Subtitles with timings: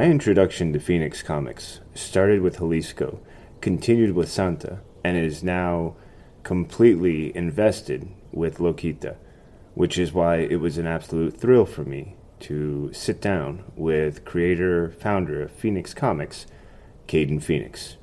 [0.00, 3.20] My introduction to Phoenix Comics started with Jalisco,
[3.60, 5.94] continued with Santa, and is now
[6.42, 9.16] completely invested with Loquita,
[9.74, 14.90] which is why it was an absolute thrill for me to sit down with creator,
[14.90, 16.46] founder of Phoenix Comics,
[17.06, 17.98] Kayden Phoenix.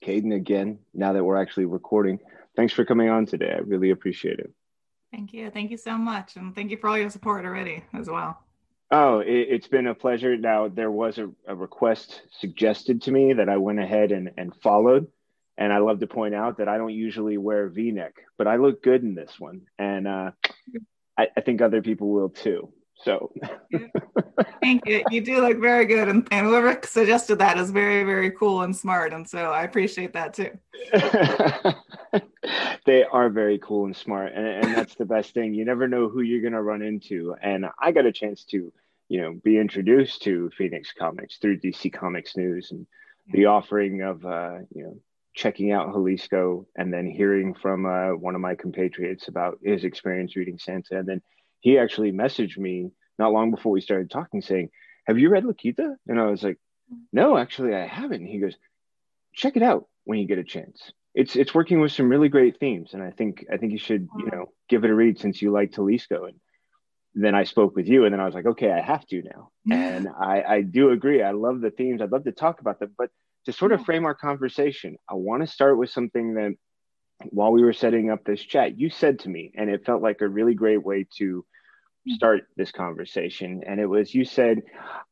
[0.00, 2.20] Kayden, again, now that we're actually recording,
[2.54, 3.52] thanks for coming on today.
[3.52, 4.52] I really appreciate it.
[5.10, 5.50] Thank you.
[5.50, 6.36] Thank you so much.
[6.36, 8.38] And thank you for all your support already as well.
[8.94, 10.36] Oh, it, has been a pleasure.
[10.36, 14.54] Now, there was a, a, request suggested to me that I went ahead and, and
[14.62, 15.06] followed.
[15.56, 18.56] And I love to point out that I don't usually wear v neck, but I
[18.56, 19.62] look good in this one.
[19.78, 20.32] And uh,
[21.16, 22.70] I, I think other people will too.
[22.96, 23.32] So
[24.62, 25.02] thank you.
[25.10, 26.08] You do look very good.
[26.08, 29.12] And, and, whoever suggested that is very, very cool and smart.
[29.12, 30.50] And so I appreciate that too.
[32.86, 34.32] they are very cool and smart.
[34.34, 35.54] And, and that's the best thing.
[35.54, 37.34] You never know who you're going to run into.
[37.42, 38.72] And I got a chance to,
[39.12, 42.86] you know, be introduced to Phoenix Comics through DC Comics News and
[43.30, 44.96] the offering of, uh, you know,
[45.34, 50.34] checking out Jalisco and then hearing from uh, one of my compatriots about his experience
[50.34, 50.98] reading Santa.
[50.98, 51.20] And then
[51.60, 54.70] he actually messaged me not long before we started talking saying,
[55.06, 55.94] Have you read Loquita?
[56.08, 56.58] And I was like,
[57.12, 58.24] No, actually, I haven't.
[58.24, 58.56] he goes,
[59.34, 60.90] Check it out when you get a chance.
[61.14, 64.08] It's it's working with some really great themes, and I think I think you should
[64.16, 66.24] you know give it a read since you like Jalisco.
[66.24, 66.36] And
[67.14, 69.50] then I spoke with you, and then I was like, okay, I have to now.
[69.70, 71.22] And I I do agree.
[71.22, 72.00] I love the themes.
[72.00, 73.10] I'd love to talk about them, but
[73.44, 76.54] to sort of frame our conversation, I want to start with something that
[77.30, 80.20] while we were setting up this chat, you said to me, and it felt like
[80.20, 81.44] a really great way to
[82.08, 82.14] mm.
[82.14, 83.62] start this conversation.
[83.66, 84.62] And it was you said,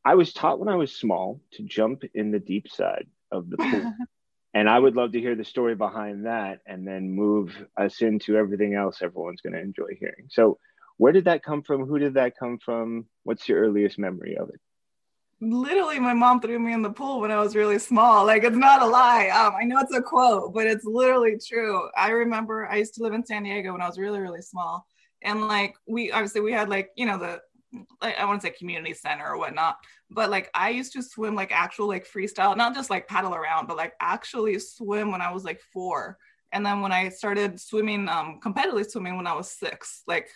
[0.05, 3.57] I was taught when I was small to jump in the deep side of the
[3.57, 3.93] pool.
[4.55, 8.37] and I would love to hear the story behind that and then move us into
[8.37, 10.27] everything else everyone's going to enjoy hearing.
[10.31, 10.59] So,
[11.01, 11.87] where did that come from?
[11.87, 13.07] Who did that come from?
[13.23, 14.61] What's your earliest memory of it?
[15.41, 18.27] literally my mom threw me in the pool when I was really small.
[18.27, 19.29] Like it's not a lie.
[19.29, 21.89] Um, I know it's a quote, but it's literally true.
[21.97, 24.87] I remember I used to live in San Diego when I was really, really small.
[25.23, 27.41] And like we obviously we had like, you know, the
[28.03, 29.77] like I want to say community center or whatnot,
[30.11, 33.67] but like I used to swim like actual like freestyle, not just like paddle around,
[33.67, 36.19] but like actually swim when I was like four.
[36.53, 40.29] And then when I started swimming, um, competitively swimming when I was six, like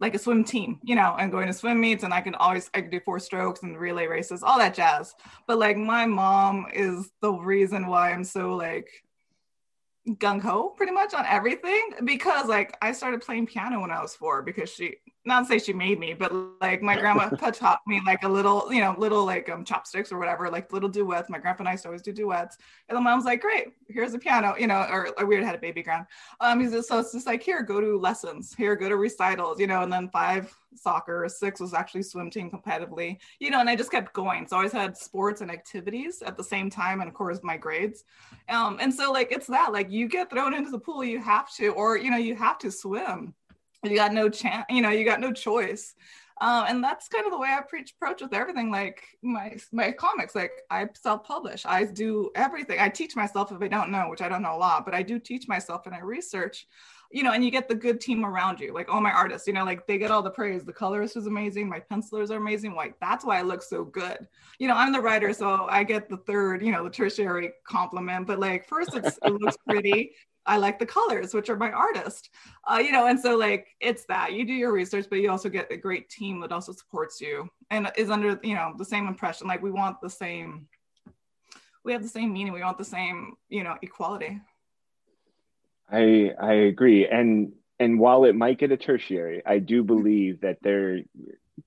[0.00, 2.70] like a swim team, you know, and going to swim meets and I can always
[2.74, 5.14] I can do four strokes and relay races, all that jazz.
[5.46, 8.88] But like my mom is the reason why I'm so like
[10.08, 14.16] gung ho pretty much on everything because like I started playing piano when I was
[14.16, 18.00] four because she not to say she made me, but like my grandma taught me
[18.06, 21.28] like a little, you know, little like um chopsticks or whatever, like little duets.
[21.28, 22.56] My grandpa and I used to always do duets.
[22.88, 25.58] And the mom's like, great, here's a piano, you know, or, or we had a
[25.58, 26.06] baby grand.
[26.40, 29.60] Um, he's just, so it's just like, here, go to lessons, here, go to recitals,
[29.60, 33.68] you know, and then five soccer, six was actually swim team competitively, you know, and
[33.68, 34.46] I just kept going.
[34.46, 37.56] So I always had sports and activities at the same time, and of course my
[37.56, 38.04] grades.
[38.48, 41.52] Um, and so like it's that, like you get thrown into the pool, you have
[41.56, 43.34] to, or you know, you have to swim
[43.82, 45.94] you got no chance you know you got no choice
[46.40, 48.70] um, and that's kind of the way I preach approach with everything.
[48.70, 51.66] Like my my comics, like I self-publish.
[51.66, 52.80] I do everything.
[52.80, 55.02] I teach myself if I don't know, which I don't know a lot, but I
[55.02, 56.66] do teach myself and I research.
[57.12, 58.72] You know, and you get the good team around you.
[58.72, 60.64] Like all my artists, you know, like they get all the praise.
[60.64, 61.68] The colorist is amazing.
[61.68, 62.74] My pencilers are amazing.
[62.74, 64.26] Like that's why I look so good.
[64.58, 68.26] You know, I'm the writer, so I get the third, you know, the tertiary compliment.
[68.26, 70.12] But like first, it's, it looks pretty.
[70.46, 72.30] I like the colors, which are my artist.
[72.68, 75.48] Uh, you know, and so like it's that you do your research, but you also
[75.48, 79.06] get a great team that also supports you and is under, you know, the same
[79.06, 79.46] impression.
[79.46, 80.66] Like we want the same,
[81.84, 82.52] we have the same meaning.
[82.52, 84.40] We want the same, you know, equality.
[85.90, 87.06] I I agree.
[87.06, 91.00] And and while it might get a tertiary, I do believe that there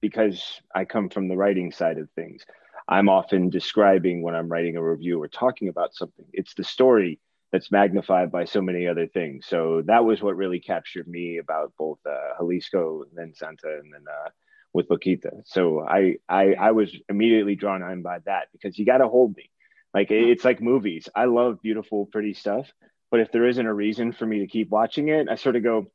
[0.01, 2.45] because I come from the writing side of things,
[2.87, 6.25] I'm often describing when I'm writing a review or talking about something.
[6.33, 7.19] It's the story
[7.53, 9.45] that's magnified by so many other things.
[9.47, 13.93] So that was what really captured me about both uh, Jalisco, and then Santa, and
[13.93, 14.29] then uh,
[14.73, 15.43] with Loquita.
[15.45, 19.37] So I, I I was immediately drawn on by that because you got to hold
[19.37, 19.51] me.
[19.93, 21.07] Like it's like movies.
[21.15, 22.67] I love beautiful, pretty stuff,
[23.11, 25.61] but if there isn't a reason for me to keep watching it, I sort of
[25.61, 25.91] go,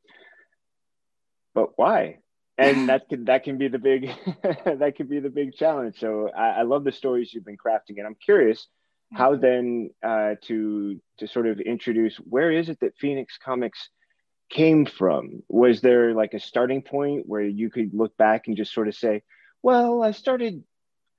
[1.53, 2.19] but why?
[2.57, 4.09] And that can that can be the big
[4.43, 5.99] that can be the big challenge.
[5.99, 8.65] So I, I love the stories you've been crafting, and I'm curious
[9.13, 13.89] how then uh, to to sort of introduce where is it that Phoenix Comics
[14.49, 15.43] came from?
[15.47, 18.95] Was there like a starting point where you could look back and just sort of
[18.95, 19.23] say,
[19.61, 20.63] well, I started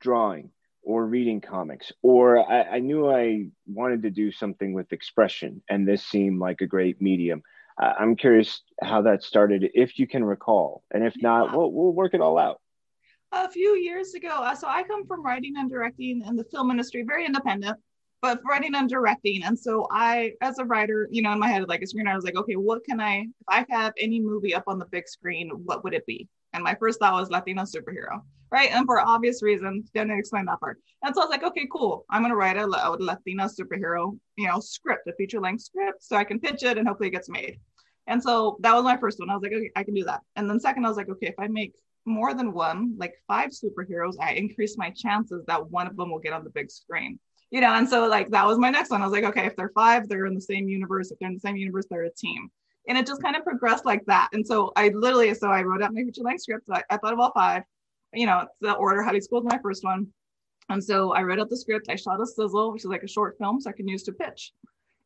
[0.00, 0.50] drawing
[0.82, 5.86] or reading comics, or I, I knew I wanted to do something with expression, and
[5.86, 7.43] this seemed like a great medium.
[7.81, 11.93] Uh, I'm curious how that started, if you can recall, and if not, we'll we'll
[11.93, 12.60] work it all out.
[13.32, 14.29] A few years ago.
[14.29, 17.79] Uh, so I come from writing and directing in the film industry, very independent,
[18.23, 19.43] but writing and directing.
[19.44, 22.17] And so I, as a writer, you know, in my head, like a screenwriter, I
[22.17, 25.09] was like, okay, what can I, if I have any movie up on the big
[25.09, 26.29] screen, what would it be?
[26.53, 28.71] And my first thought was Latino superhero, right?
[28.73, 30.79] And for obvious reasons, didn't explain that part.
[31.05, 32.05] And so I was like, okay, cool.
[32.11, 36.17] I'm gonna write a, a Latina superhero, you know, script, a feature length script, so
[36.17, 37.61] I can pitch it and hopefully it gets made.
[38.09, 39.31] And so that was my first one.
[39.31, 40.23] I was like, okay, I can do that.
[40.35, 41.75] And then second, I was like, okay, if I make
[42.10, 46.18] more than one, like five superheroes, I increase my chances that one of them will
[46.18, 47.18] get on the big screen.
[47.50, 49.02] You know, and so like that was my next one.
[49.02, 51.10] I was like, okay, if they're five, they're in the same universe.
[51.10, 52.50] If they're in the same universe, they're a team.
[52.88, 54.28] And it just kind of progressed like that.
[54.32, 56.68] And so I literally, so I wrote out my feature length script.
[56.70, 57.62] I, I thought of all five.
[58.12, 60.08] You know, the order How High School was my first one.
[60.68, 61.88] And so I wrote out the script.
[61.88, 64.12] I shot a sizzle, which is like a short film, so I can use to
[64.12, 64.52] pitch.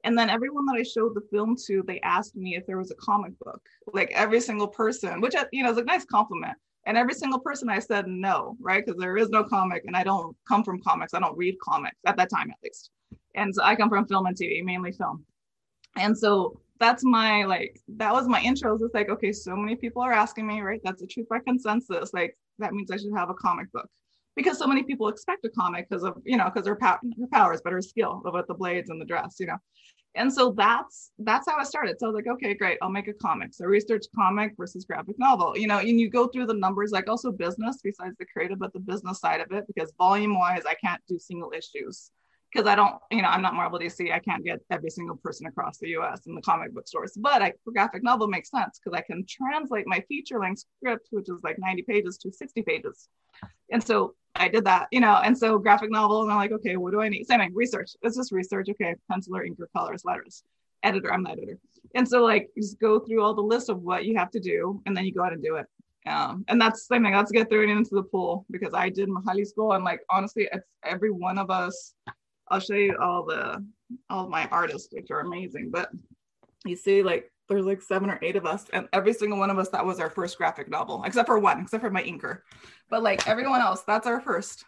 [0.04, 2.90] And then everyone that I showed the film to, they asked me if there was
[2.90, 3.60] a comic book.
[3.92, 6.56] Like every single person, which uh, you know is a nice compliment.
[6.86, 8.84] And every single person I said no, right?
[8.84, 11.14] Because there is no comic, and I don't come from comics.
[11.14, 12.90] I don't read comics at that time, at least.
[13.34, 15.25] And so I come from film and TV, mainly film.
[15.96, 18.75] And so that's my like that was my intro.
[18.75, 20.81] It's like, okay, so many people are asking me, right?
[20.84, 22.12] That's a truth by consensus.
[22.12, 23.88] Like that means I should have a comic book
[24.37, 27.26] because so many people expect a comic because of you know because her, pow- her
[27.32, 29.58] powers but her skill about the blades and the dress you know
[30.16, 31.99] and so that's that's how I started.
[31.99, 33.52] So I was like, okay, great, I'll make a comic.
[33.52, 35.56] So research comic versus graphic novel.
[35.56, 38.72] You know, and you go through the numbers, like also business besides the creative, but
[38.72, 42.11] the business side of it, because volume wise, I can't do single issues
[42.52, 44.12] because I don't, you know, I'm not Marvel DC.
[44.12, 47.12] I can't get every single person across the US in the comic book stores.
[47.16, 51.28] But I, graphic novel makes sense because I can translate my feature length script, which
[51.28, 53.08] is like 90 pages to 60 pages.
[53.70, 56.76] And so I did that, you know, and so graphic novel, and I'm like, okay,
[56.76, 57.26] what do I need?
[57.26, 57.92] Same thing, research.
[58.02, 58.69] It's just research.
[58.69, 60.42] Okay, penciler, inker, colors, letters.
[60.82, 61.58] Editor, I'm the editor.
[61.94, 64.82] And so like just go through all the list of what you have to do,
[64.86, 65.66] and then you go out and do it.
[66.06, 67.14] Um, and that's the same thing.
[67.14, 70.69] Let's get thrown into the pool because I did Mahali school, and like honestly, it's
[70.84, 71.94] every one of us.
[72.48, 73.64] I'll show you all the
[74.10, 75.70] all my artists, which are amazing.
[75.70, 75.90] But
[76.66, 79.58] you see, like there's like seven or eight of us, and every single one of
[79.58, 82.41] us that was our first graphic novel, except for one, except for my inker.
[82.91, 84.64] But like everyone else, that's our first.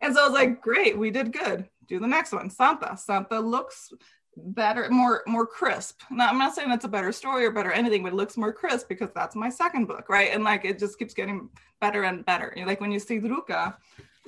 [0.00, 1.68] And so I was like, great, we did good.
[1.88, 2.96] Do the next one, Santa.
[2.96, 3.92] Santa looks
[4.36, 6.02] better, more more crisp.
[6.10, 8.52] Now I'm not saying it's a better story or better anything, but it looks more
[8.52, 10.30] crisp because that's my second book, right?
[10.32, 11.48] And like it just keeps getting
[11.80, 12.52] better and better.
[12.56, 13.74] You like when you see Druka,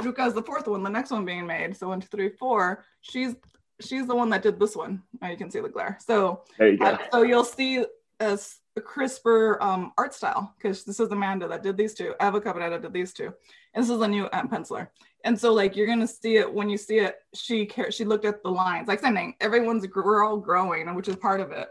[0.01, 1.77] Druka is the fourth one, the next one being made.
[1.77, 2.85] So one, two, three, four.
[3.03, 3.37] She's
[3.81, 5.03] she's the one that did this one.
[5.23, 5.99] Oh, you can see the glare.
[6.05, 6.87] So there you go.
[6.87, 7.85] Uh, so you'll see
[8.21, 8.39] a,
[8.77, 12.15] a crisper um, art style because this is Amanda that did these two.
[12.21, 13.33] Eva Cabrera did these two,
[13.75, 14.89] and this is a new um, penciler.
[15.25, 17.17] And so like you're gonna see it when you see it.
[17.35, 17.93] She cared.
[17.93, 18.89] She looked at the lines.
[18.89, 21.69] Like saying everyone's we're all growing, which is part of it.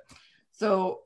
[0.52, 1.02] So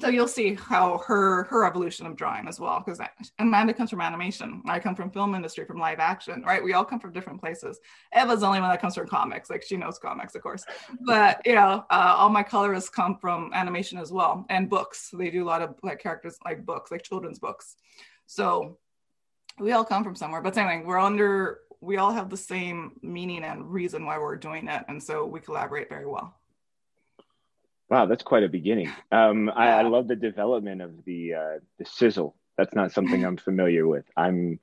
[0.00, 3.00] so you'll see how her her evolution of drawing as well because
[3.40, 4.62] amanda comes from animation.
[4.66, 6.62] I come from film industry from live action right?
[6.62, 7.80] We all come from different places.
[8.16, 9.50] Eva's the only one that comes from comics.
[9.50, 10.64] Like she knows comics of course.
[11.04, 15.10] But you know uh, all my colorists come from animation as well and books.
[15.12, 17.74] They do a lot of like characters like books like children's books.
[18.26, 18.78] So
[19.58, 20.42] we all come from somewhere.
[20.42, 24.68] But thing we're under we all have the same meaning and reason why we're doing
[24.68, 24.84] it.
[24.86, 26.39] And so we collaborate very well
[27.90, 28.92] Wow, that's quite a beginning.
[29.10, 32.36] Um, I, I, love the development of the uh, the sizzle.
[32.56, 34.04] That's not something I'm familiar with.
[34.16, 34.60] I'm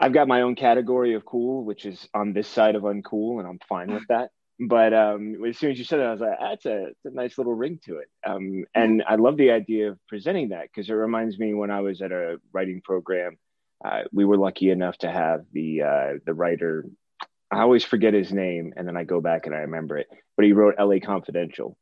[0.00, 3.46] I've got my own category of cool, which is on this side of uncool, and
[3.46, 4.30] I'm fine with that.
[4.58, 7.16] But um, as soon as you said it, I was like, that's a, that's a
[7.16, 8.08] nice little ring to it.
[8.26, 11.80] Um, and I love the idea of presenting that because it reminds me when I
[11.80, 13.38] was at a writing program,
[13.84, 16.84] uh, we were lucky enough to have the uh, the writer.
[17.52, 20.08] I always forget his name, and then I go back and I remember it.
[20.36, 21.00] But he wrote L.A.
[21.00, 21.76] Confidential,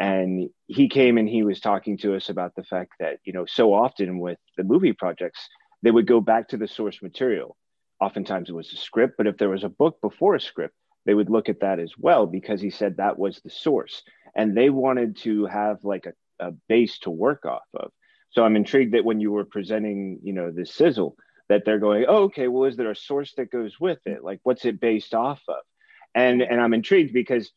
[0.00, 3.44] and he came and he was talking to us about the fact that you know
[3.44, 5.48] so often with the movie projects
[5.82, 7.56] they would go back to the source material.
[8.00, 10.74] Oftentimes it was a script but if there was a book before a script
[11.06, 14.02] they would look at that as well because he said that was the source.
[14.34, 17.92] And they wanted to have like a, a base to work off of.
[18.30, 21.16] So i'm intrigued that when you were presenting you know this sizzle
[21.50, 24.24] that they're going oh okay well is there a source that goes with it?
[24.24, 25.62] Like what's it based off of?
[26.14, 27.52] And and i'm intrigued because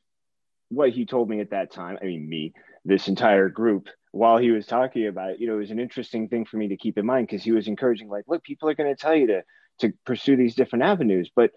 [0.73, 2.53] what he told me at that time, I mean, me,
[2.85, 6.27] this entire group, while he was talking about it, you know, it was an interesting
[6.27, 8.75] thing for me to keep in mind because he was encouraging, like, look, people are
[8.75, 9.43] going to tell you to
[9.79, 11.49] to pursue these different avenues, but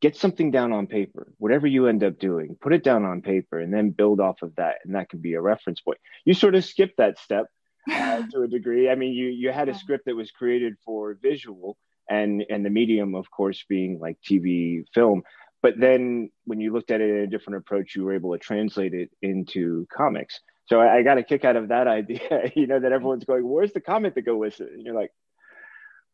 [0.00, 1.32] get something down on paper.
[1.38, 4.54] Whatever you end up doing, put it down on paper, and then build off of
[4.56, 5.98] that, and that can be a reference point.
[6.24, 7.46] You sort of skipped that step
[7.90, 8.88] uh, to a degree.
[8.88, 11.76] I mean, you you had a script that was created for visual,
[12.08, 15.22] and and the medium, of course, being like TV, film
[15.64, 18.38] but then when you looked at it in a different approach you were able to
[18.38, 22.66] translate it into comics so i, I got a kick out of that idea you
[22.68, 25.12] know that everyone's going where's the comic to go with it and you're like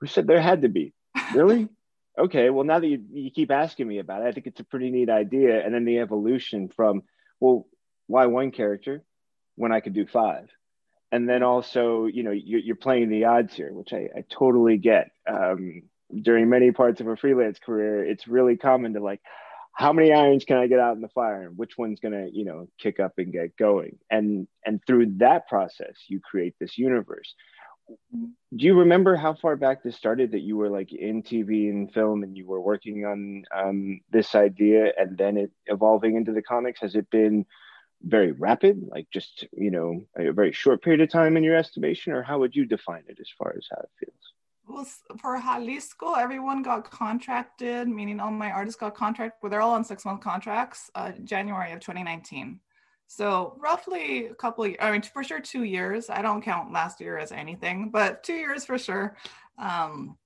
[0.00, 0.94] who said there had to be
[1.34, 1.68] really?
[2.18, 2.50] Okay.
[2.50, 4.90] Well, now that you, you keep asking me about it, I think it's a pretty
[4.90, 5.64] neat idea.
[5.64, 7.02] And then the evolution from,
[7.38, 7.66] well,
[8.06, 9.02] why one character
[9.56, 10.48] when I could do five?
[11.12, 14.76] And then also, you know, you're, you're playing the odds here, which I, I totally
[14.76, 15.10] get.
[15.28, 15.82] Um,
[16.22, 19.20] during many parts of a freelance career, it's really common to like,
[19.72, 22.30] how many irons can I get out in the fire and which one's going to,
[22.36, 23.98] you know, kick up and get going?
[24.10, 27.34] And and through that process, you create this universe.
[27.88, 31.92] Do you remember how far back this started that you were like in TV and
[31.92, 36.42] film and you were working on um, this idea and then it evolving into the
[36.42, 36.80] comics?
[36.80, 37.46] Has it been
[38.02, 42.12] very rapid, like just, you know, a very short period of time in your estimation,
[42.12, 44.29] or how would you define it as far as how it feels?
[44.70, 49.74] Was for Jalisco, everyone got contracted, meaning all my artists got contract, well, they're all
[49.74, 52.60] on six month contracts, uh, January of 2019.
[53.06, 56.08] So roughly a couple of, I mean, for sure two years.
[56.10, 59.16] I don't count last year as anything, but two years for sure.
[59.58, 60.16] Um,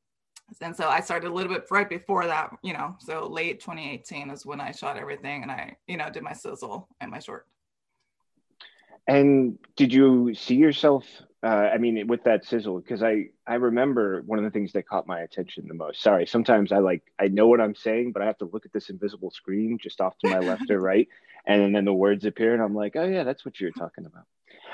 [0.61, 4.31] and so I started a little bit right before that, you know, so late 2018
[4.31, 7.47] is when I shot everything and I, you know, did my sizzle and my short.
[9.07, 11.05] And did you see yourself
[11.45, 14.89] uh, I mean, with that sizzle, because I I remember one of the things that
[14.89, 16.01] caught my attention the most.
[16.01, 18.73] Sorry, sometimes I like I know what I'm saying, but I have to look at
[18.73, 21.07] this invisible screen just off to my left or right,
[21.47, 24.25] and then the words appear, and I'm like, oh yeah, that's what you're talking about.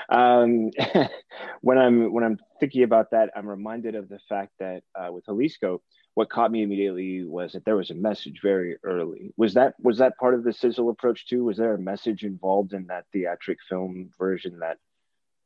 [0.09, 0.71] Um,
[1.61, 5.25] when I'm when I'm thinking about that, I'm reminded of the fact that uh, with
[5.25, 5.81] Jalisco,
[6.13, 9.33] what caught me immediately was that there was a message very early.
[9.35, 11.43] Was that was that part of the sizzle approach too?
[11.43, 14.77] Was there a message involved in that theatric film version that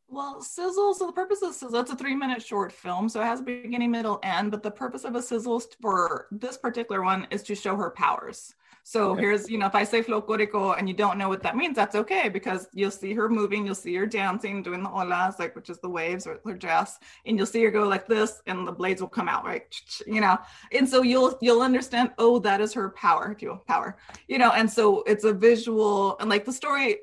[0.07, 3.09] well, Sizzle, so the purpose of Sizzle, it's a three minute short film.
[3.09, 4.51] So it has a beginning, middle, end.
[4.51, 8.53] But the purpose of a Sizzle for this particular one is to show her powers.
[8.87, 9.21] So okay.
[9.21, 11.95] here's, you know, if I say folklorico and you don't know what that means, that's
[11.95, 15.71] okay because you'll see her moving, you'll see her dancing, doing the olas, like which
[15.71, 18.71] is the waves or her dress, and you'll see her go like this, and the
[18.71, 19.63] blades will come out, right?
[20.05, 20.37] You know,
[20.71, 23.97] and so you'll you'll understand, oh, that is her power, if you power,
[24.27, 26.97] you know, and so it's a visual and like the story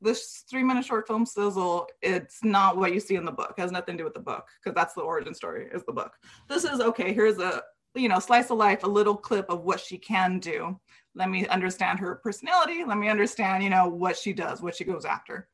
[0.00, 3.54] this three minute short film sizzle it's not what you see in the book.
[3.56, 5.92] It has nothing to do with the book because that's the origin story is the
[5.92, 6.12] book.
[6.48, 7.62] This is okay here's a
[7.94, 10.78] you know slice of life a little clip of what she can do.
[11.14, 12.84] Let me understand her personality.
[12.84, 15.48] Let me understand you know what she does what she goes after.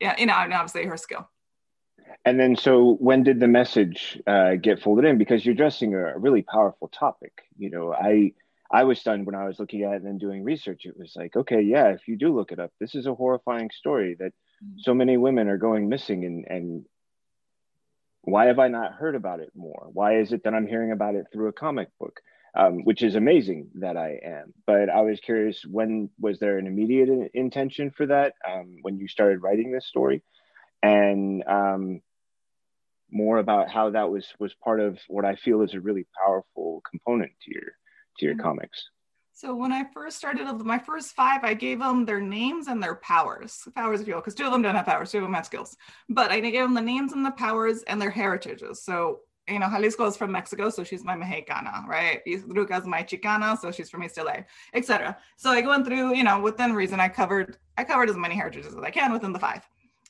[0.00, 1.28] Yeah you know and obviously her skill.
[2.24, 5.18] And then so when did the message uh, get folded in?
[5.18, 7.32] Because you're addressing a really powerful topic.
[7.56, 8.32] You know i
[8.70, 10.84] I was stunned when I was looking at it and doing research.
[10.84, 13.70] It was like, okay, yeah, if you do look it up, this is a horrifying
[13.70, 14.32] story that
[14.62, 14.78] mm-hmm.
[14.80, 16.84] so many women are going missing and and
[18.22, 19.88] why have I not heard about it more?
[19.92, 22.20] Why is it that I'm hearing about it through a comic book?
[22.54, 24.52] Um, which is amazing that I am.
[24.66, 28.98] But I was curious, when was there an immediate in- intention for that um, when
[28.98, 30.22] you started writing this story,
[30.82, 32.00] and um,
[33.10, 36.82] more about how that was was part of what I feel is a really powerful
[36.90, 37.72] component to your
[38.18, 38.42] to your mm-hmm.
[38.42, 38.84] comics?
[39.32, 42.96] So when I first started, my first five, I gave them their names and their
[42.96, 43.68] powers.
[43.76, 45.46] Powers, if you will, because two of them don't have powers, two of them have
[45.46, 45.76] skills.
[46.08, 48.82] But I gave them the names and the powers and their heritages.
[48.82, 52.20] So you know, Jalisco is from Mexico, so she's my Mexicana, right?
[52.26, 54.40] Ruca is my Chicana, so she's from East LA,
[54.74, 55.16] etc.
[55.36, 58.74] So I went through, you know, within reason, I covered I covered as many heritages
[58.74, 59.66] as I can within the five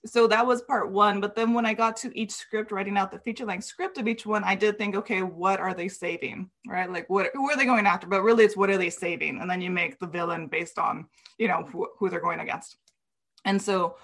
[0.08, 3.10] so that was part one but then when i got to each script writing out
[3.10, 6.48] the feature length script of each one i did think okay what are they saving
[6.66, 9.40] right like what who are they going after but really it's what are they saving
[9.40, 11.06] and then you make the villain based on
[11.38, 12.76] you know who, who they're going against
[13.44, 13.96] and so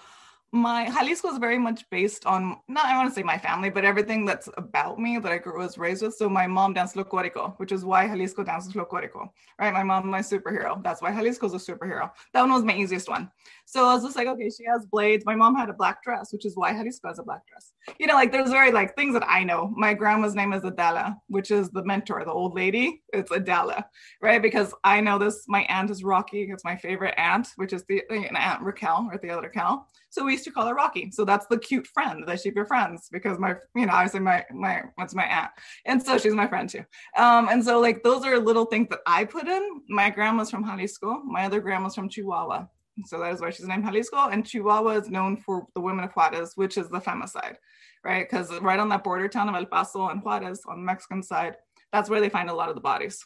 [0.54, 3.84] my Jalisco is very much based on not I want to say my family, but
[3.84, 6.14] everything that's about me that I grew was raised with.
[6.14, 9.72] So my mom danced folklorico, which is why Jalisco dances folklorico, right?
[9.72, 10.80] My mom, my superhero.
[10.80, 12.12] That's why Jalisco's a superhero.
[12.32, 13.32] That one was my easiest one.
[13.66, 15.24] So I was just like, okay, she has blades.
[15.24, 17.72] My mom had a black dress, which is why Jalisco has a black dress.
[17.98, 19.72] You know, like there's very like things that I know.
[19.76, 23.02] My grandma's name is Adela, which is the mentor, the old lady.
[23.12, 23.84] It's Adela,
[24.22, 24.40] right?
[24.40, 25.44] Because I know this.
[25.48, 26.42] My aunt is Rocky.
[26.50, 29.88] It's my favorite aunt, which is the aunt Raquel or the other Raquel.
[30.10, 31.10] So we used to call her Rocky.
[31.10, 34.82] So that's the cute friend that she befriends because my, you know, obviously my my
[34.96, 35.50] that's my aunt,
[35.86, 36.84] and so she's my friend too.
[37.16, 39.80] Um, and so like those are little things that I put in.
[39.88, 41.22] My grandma's from Jalisco.
[41.24, 42.66] My other grandma's from Chihuahua.
[43.06, 44.28] So that is why she's named Jalisco.
[44.28, 47.56] And Chihuahua is known for the women of Juarez, which is the femicide,
[48.04, 48.28] right?
[48.28, 51.56] Because right on that border town of El Paso and Juarez on the Mexican side,
[51.92, 53.24] that's where they find a lot of the bodies.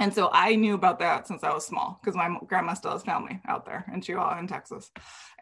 [0.00, 3.02] And so I knew about that since I was small because my grandma still has
[3.02, 4.90] family out there in Chihuahua in Texas.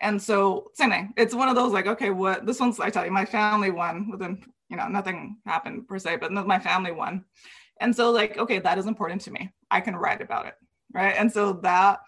[0.01, 1.15] And so same thing.
[1.17, 4.11] It's one of those like, okay, what this one's I tell you, my family won
[4.11, 7.25] within, you know, nothing happened per se, but my family won.
[7.81, 9.53] And so like, okay, that is important to me.
[9.71, 10.55] I can write about it.
[10.93, 11.15] Right.
[11.17, 12.01] And so that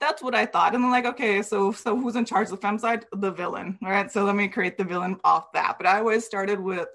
[0.00, 0.74] that's what I thought.
[0.74, 3.04] And I'm like, okay, so so who's in charge of the femicide?
[3.12, 3.78] The villain.
[3.82, 4.10] Right.
[4.10, 5.76] So let me create the villain off that.
[5.78, 6.88] But I always started with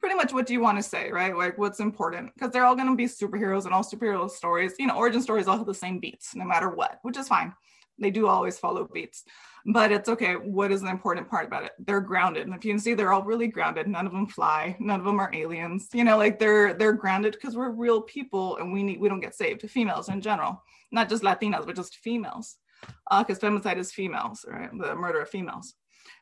[0.00, 1.36] pretty much what do you want to say, right?
[1.36, 4.86] Like what's important because they're all going to be superheroes and all superhero stories, you
[4.86, 7.52] know, origin stories all have the same beats no matter what, which is fine.
[7.98, 9.24] They do always follow beats,
[9.64, 10.34] but it's okay.
[10.34, 11.72] What is the important part about it?
[11.78, 12.46] They're grounded.
[12.46, 13.88] And if you can see, they're all really grounded.
[13.88, 14.76] None of them fly.
[14.78, 15.88] None of them are aliens.
[15.94, 19.20] You know, like they're they're grounded because we're real people and we need we don't
[19.20, 19.68] get saved.
[19.70, 22.56] Females in general, not just Latinas, but just females,
[23.10, 24.70] because uh, femicide is females, right?
[24.70, 25.74] The murder of females.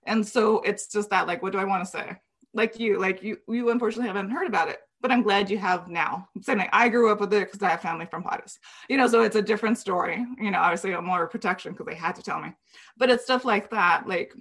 [0.07, 2.17] And so it's just that, like, what do I want to say?
[2.53, 5.89] Like you, like you, you unfortunately haven't heard about it, but I'm glad you have
[5.89, 6.29] now.
[6.41, 6.69] Same thing.
[6.73, 9.35] I grew up with it because I have family from Juarez, you know, so it's
[9.35, 10.25] a different story.
[10.39, 12.53] You know, obviously I'm more protection because they had to tell me,
[12.97, 14.07] but it's stuff like that.
[14.07, 14.33] Like,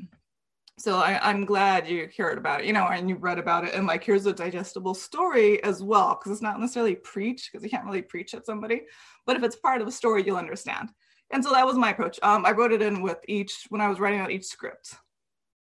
[0.79, 3.73] so I, am glad you heard about it, you know, and you read about it.
[3.73, 7.69] And like, here's a digestible story as well, because it's not necessarily preach, because you
[7.69, 8.81] can't really preach at somebody.
[9.25, 10.89] But if it's part of a story, you'll understand.
[11.31, 12.19] And so that was my approach.
[12.23, 14.95] Um, I wrote it in with each when I was writing out each script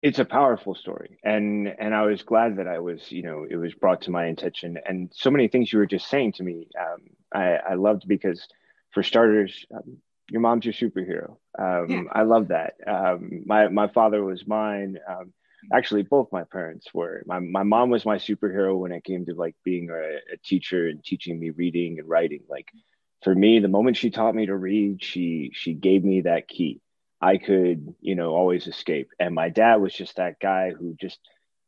[0.01, 3.55] it's a powerful story and and i was glad that i was you know it
[3.55, 6.67] was brought to my attention and so many things you were just saying to me
[6.79, 7.01] um,
[7.33, 8.47] I, I loved because
[8.91, 9.97] for starters um,
[10.31, 12.03] your mom's your superhero um, yeah.
[12.13, 15.33] i love that um, my my father was mine um,
[15.73, 19.33] actually both my parents were my, my mom was my superhero when it came to
[19.33, 22.67] like being a, a teacher and teaching me reading and writing like
[23.23, 26.81] for me the moment she taught me to read she she gave me that key
[27.21, 29.09] I could, you know, always escape.
[29.19, 31.19] And my dad was just that guy who just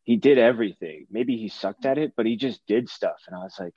[0.03, 1.05] he did everything.
[1.11, 3.21] Maybe he sucked at it, but he just did stuff.
[3.27, 3.75] And I was like,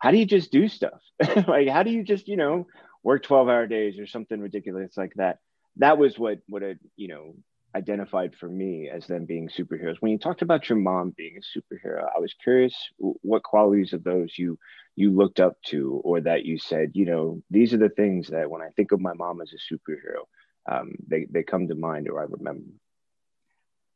[0.00, 1.00] how do you just do stuff?
[1.46, 2.66] like how do you just, you know,
[3.02, 5.38] work 12 hour days or something ridiculous like that?
[5.76, 7.34] That was what what it, you know,
[7.74, 9.96] identified for me as them being superheroes.
[10.00, 14.04] When you talked about your mom being a superhero, I was curious what qualities of
[14.04, 14.58] those you
[14.96, 18.50] you looked up to or that you said, you know, these are the things that
[18.50, 20.24] when I think of my mom as a superhero,
[20.70, 22.66] um, they, they come to mind or I remember?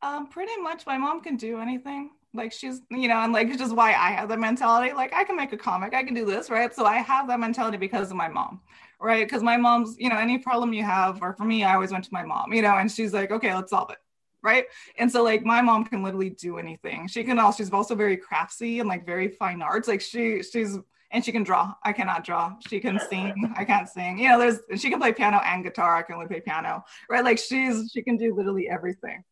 [0.01, 2.11] Um, pretty much my mom can do anything.
[2.33, 4.93] Like she's, you know, and like it's just why I have the mentality.
[4.93, 6.73] Like I can make a comic, I can do this, right?
[6.73, 8.61] So I have that mentality because of my mom,
[8.99, 9.25] right?
[9.25, 12.03] Because my mom's, you know, any problem you have, or for me, I always went
[12.05, 13.97] to my mom, you know, and she's like, okay, let's solve it
[14.43, 14.65] right
[14.99, 18.15] and so like my mom can literally do anything she can also she's also very
[18.15, 20.77] craftsy and like very fine arts like she she's
[21.15, 21.73] and she can draw.
[21.83, 22.55] I cannot draw.
[22.67, 23.53] She can sing.
[23.55, 24.19] I can't sing.
[24.19, 25.95] You know, there's she can play piano and guitar.
[25.95, 27.23] I can only play piano, right?
[27.23, 29.23] Like she's she can do literally everything.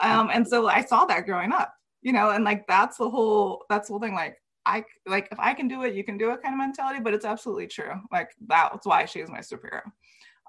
[0.00, 3.64] Um, and so I saw that growing up, you know, and like that's the whole
[3.68, 4.14] that's the whole thing.
[4.14, 4.36] Like
[4.68, 7.00] I like if I can do it, you can do it kind of mentality.
[7.00, 7.94] But it's absolutely true.
[8.12, 9.82] Like that's why she's my superhero.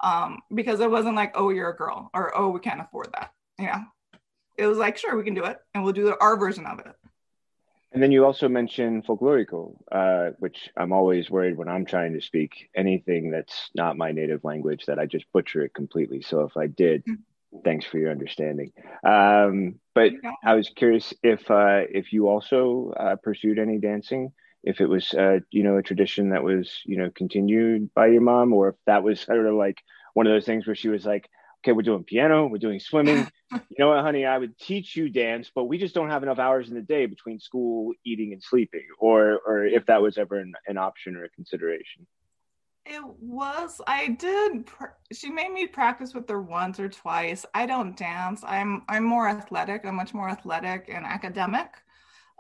[0.04, 3.32] Um, because it wasn't like, oh, you're a girl, or oh, we can't afford that.
[3.58, 3.84] You know,
[4.58, 6.96] it was like, sure, we can do it, and we'll do our version of it.
[7.92, 12.22] And then you also mentioned folklorico, uh, which I'm always worried when I'm trying to
[12.22, 16.22] speak anything that's not my native language that I just butcher it completely.
[16.22, 17.22] So if I did, mm-hmm.
[17.64, 18.72] Thanks for your understanding.
[19.04, 24.32] Um, but I was curious if uh, if you also uh, pursued any dancing,
[24.64, 28.22] if it was uh, you know a tradition that was you know continued by your
[28.22, 29.78] mom, or if that was sort of like
[30.14, 31.30] one of those things where she was like,
[31.62, 33.28] okay, we're doing piano, we're doing swimming.
[33.52, 36.40] you know what, honey, I would teach you dance, but we just don't have enough
[36.40, 40.40] hours in the day between school, eating, and sleeping, or or if that was ever
[40.40, 42.08] an, an option or a consideration.
[42.92, 43.80] It was.
[43.86, 44.68] I did.
[45.14, 47.46] She made me practice with her once or twice.
[47.54, 48.44] I don't dance.
[48.44, 49.86] I'm I'm more athletic.
[49.86, 51.70] I'm much more athletic and academic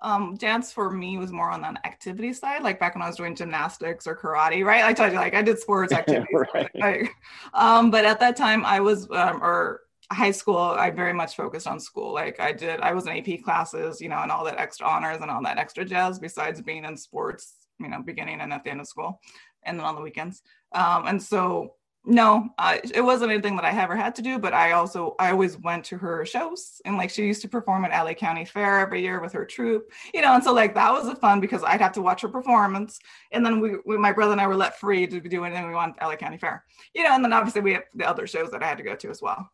[0.02, 3.18] um, dance for me was more on the activity side, like back when I was
[3.18, 4.84] doing gymnastics or karate, right?
[4.84, 6.70] I told you, like I did sports activities, right.
[6.76, 7.12] like,
[7.54, 9.82] um, but at that time I was, um, or
[10.12, 12.14] high school, I very much focused on school.
[12.14, 15.22] Like I did, I was in AP classes, you know, and all that extra honors
[15.22, 18.72] and all that extra jazz besides being in sports, you know, beginning and at the
[18.72, 19.20] end of school
[19.64, 20.42] and then on the weekends.
[20.74, 24.54] Um, and so no uh, it wasn't anything that i ever had to do but
[24.54, 28.04] i also i always went to her shows and like she used to perform at
[28.04, 31.08] la county fair every year with her troupe you know and so like that was
[31.08, 33.00] a fun because i'd have to watch her performance
[33.32, 35.74] and then we, we my brother and i were let free to do anything we
[35.74, 36.64] want at la county fair
[36.96, 38.96] you know and then obviously we have the other shows that i had to go
[38.96, 39.50] to as well.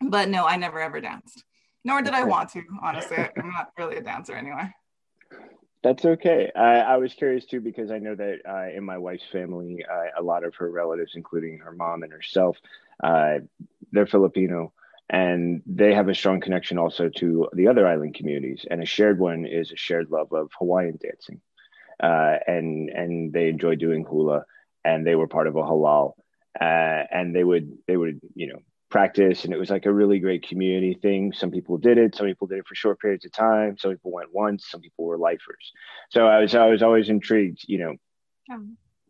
[0.00, 1.42] But no i never ever danced
[1.84, 3.16] nor did i want to honestly.
[3.16, 4.72] I'm not really a dancer anyway
[5.82, 6.50] that's okay.
[6.54, 10.20] I, I, was curious too because I know that uh, in my wife's family, uh,
[10.20, 12.56] a lot of her relatives, including her mom and herself,
[13.02, 13.38] uh,
[13.92, 14.72] they're Filipino,
[15.08, 18.66] and they have a strong connection also to the other island communities.
[18.70, 21.40] And a shared one is a shared love of Hawaiian dancing,
[22.02, 24.44] uh, and and they enjoy doing hula,
[24.84, 26.14] and they were part of a halau,
[26.60, 28.58] uh, and they would they would you know
[28.90, 31.32] practice and it was like a really great community thing.
[31.32, 34.12] Some people did it some people did it for short periods of time some people
[34.12, 35.72] went once some people were lifers.
[36.10, 37.94] So i was i was always intrigued you know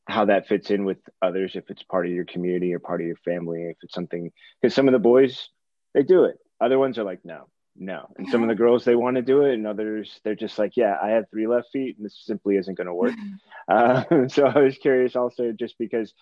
[0.06, 3.06] how that fits in with others if it's part of your community or part of
[3.06, 5.48] your family if it's something because some of the boys
[5.94, 6.38] they do it.
[6.60, 8.08] Other ones are like no no.
[8.16, 10.76] And some of the girls they want to do it, and others they're just like,
[10.76, 13.14] yeah, I have three left feet, and this simply isn't going to work.
[13.68, 16.12] uh, so I was curious also, just because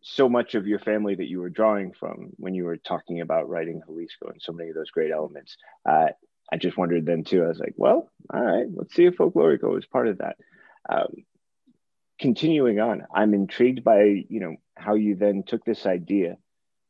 [0.00, 3.48] so much of your family that you were drawing from when you were talking about
[3.48, 5.56] writing Jalisco and so many of those great elements.
[5.88, 6.08] Uh,
[6.52, 7.44] I just wondered then too.
[7.44, 10.36] I was like, well, all right, let's see if Folklorico is part of that.
[10.88, 11.24] Um,
[12.20, 16.36] continuing on, I'm intrigued by you know how you then took this idea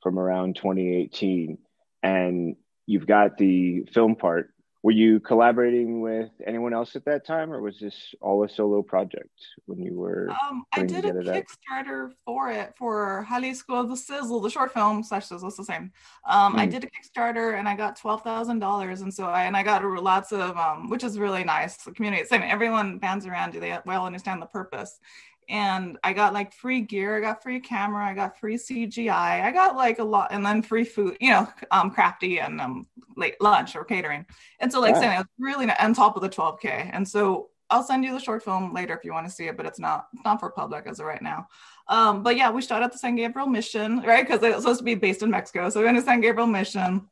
[0.03, 1.59] from around 2018
[2.03, 4.53] and you've got the film part.
[4.87, 8.83] Were you collaborating with anyone else at that time, or was this all a solo
[8.83, 10.31] project when you were?
[10.31, 12.15] Um, I did a Kickstarter that?
[12.25, 15.91] for it for Jalisco the Sizzle, the short film slash Sizzle, it's the same.
[16.25, 16.61] Um, mm.
[16.61, 16.71] I hmm.
[16.71, 19.83] did a Kickstarter and I got twelve thousand dollars, and so I and I got
[19.83, 21.79] lots of um, which is really nice.
[21.79, 22.43] The community, same.
[22.43, 23.55] Everyone bands around.
[23.55, 25.01] Do they well understand the purpose?
[25.49, 29.53] And I got like free gear, I got free camera, I got free CGI, I
[29.53, 33.41] got like a lot, and then free food, you know, um, crafty and um, late
[33.41, 34.27] lunch or catering.
[34.61, 35.01] And so, like, yeah.
[35.01, 36.91] saying it was really on top of the 12k.
[36.93, 39.57] And so, I'll send you the short film later if you want to see it,
[39.57, 41.49] but it's not it's not for public as of right now.
[41.89, 44.27] Um, but yeah, we shot at the San Gabriel Mission, right?
[44.27, 47.09] Because it's supposed to be based in Mexico, so we went to San Gabriel Mission.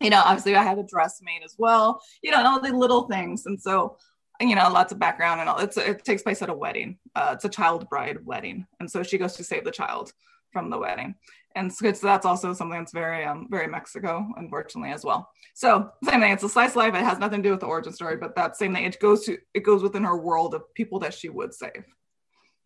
[0.00, 2.02] You know, obviously, I had a dress made as well.
[2.22, 3.96] You know, and all the little things, and so
[4.40, 5.58] you know, lots of background and all.
[5.58, 6.98] It's it takes place at a wedding.
[7.14, 10.12] Uh, it's a child bride wedding, and so she goes to save the child
[10.52, 11.14] from the wedding,
[11.56, 15.30] and so, so that's also something that's very um very Mexico, unfortunately as well.
[15.54, 16.32] So same thing.
[16.32, 16.94] It's a slice life.
[16.94, 18.84] It has nothing to do with the origin story, but that same thing.
[18.84, 21.84] It goes to it goes within her world of people that she would save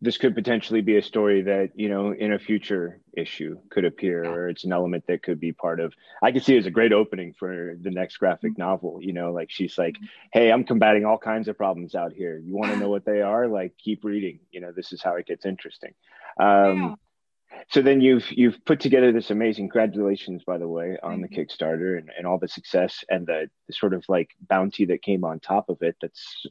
[0.00, 4.24] this could potentially be a story that you know in a future issue could appear
[4.24, 6.70] or it's an element that could be part of i could see it as a
[6.70, 8.62] great opening for the next graphic mm-hmm.
[8.62, 10.06] novel you know like she's like mm-hmm.
[10.32, 13.20] hey i'm combating all kinds of problems out here you want to know what they
[13.20, 15.94] are like keep reading you know this is how it gets interesting
[16.40, 16.96] um,
[17.50, 17.58] yeah.
[17.68, 21.98] so then you've you've put together this amazing congratulations by the way on the kickstarter
[21.98, 25.40] and, and all the success and the, the sort of like bounty that came on
[25.40, 26.46] top of it that's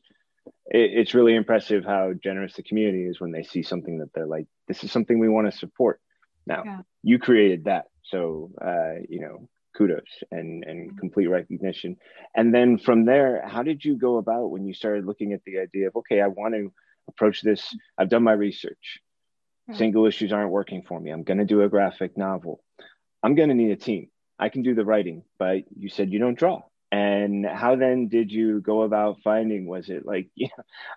[0.70, 4.28] it, it's really impressive how generous the community is when they see something that they're
[4.28, 6.00] like, this is something we want to support.
[6.46, 6.82] Now, yeah.
[7.04, 10.98] you created that, so uh, you know, kudos and and mm-hmm.
[10.98, 11.98] complete recognition.
[12.36, 15.60] And then from there, how did you go about when you started looking at the
[15.60, 16.72] idea of okay, I want to
[17.10, 17.76] approach this.
[17.98, 19.00] I've done my research.
[19.74, 21.12] Single issues aren't working for me.
[21.12, 22.64] I'm going to do a graphic novel.
[23.22, 24.08] I'm going to need a team.
[24.40, 28.32] I can do the writing, but you said you don't draw and how then did
[28.32, 30.48] you go about finding was it like yeah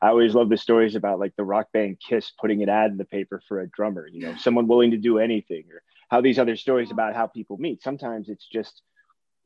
[0.00, 2.96] i always love the stories about like the rock band kiss putting an ad in
[2.96, 6.38] the paper for a drummer you know someone willing to do anything or how these
[6.38, 7.80] other stories about how people meet.
[7.84, 8.82] Sometimes it's just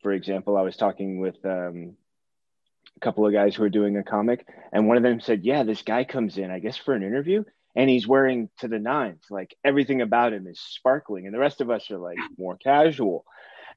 [0.02, 1.94] for example i was talking with um,
[2.96, 5.62] a couple of guys who are doing a comic and one of them said yeah
[5.62, 7.42] this guy comes in i guess for an interview
[7.76, 9.24] and he's wearing to the nines.
[9.30, 11.26] Like everything about him is sparkling.
[11.26, 13.24] And the rest of us are like more casual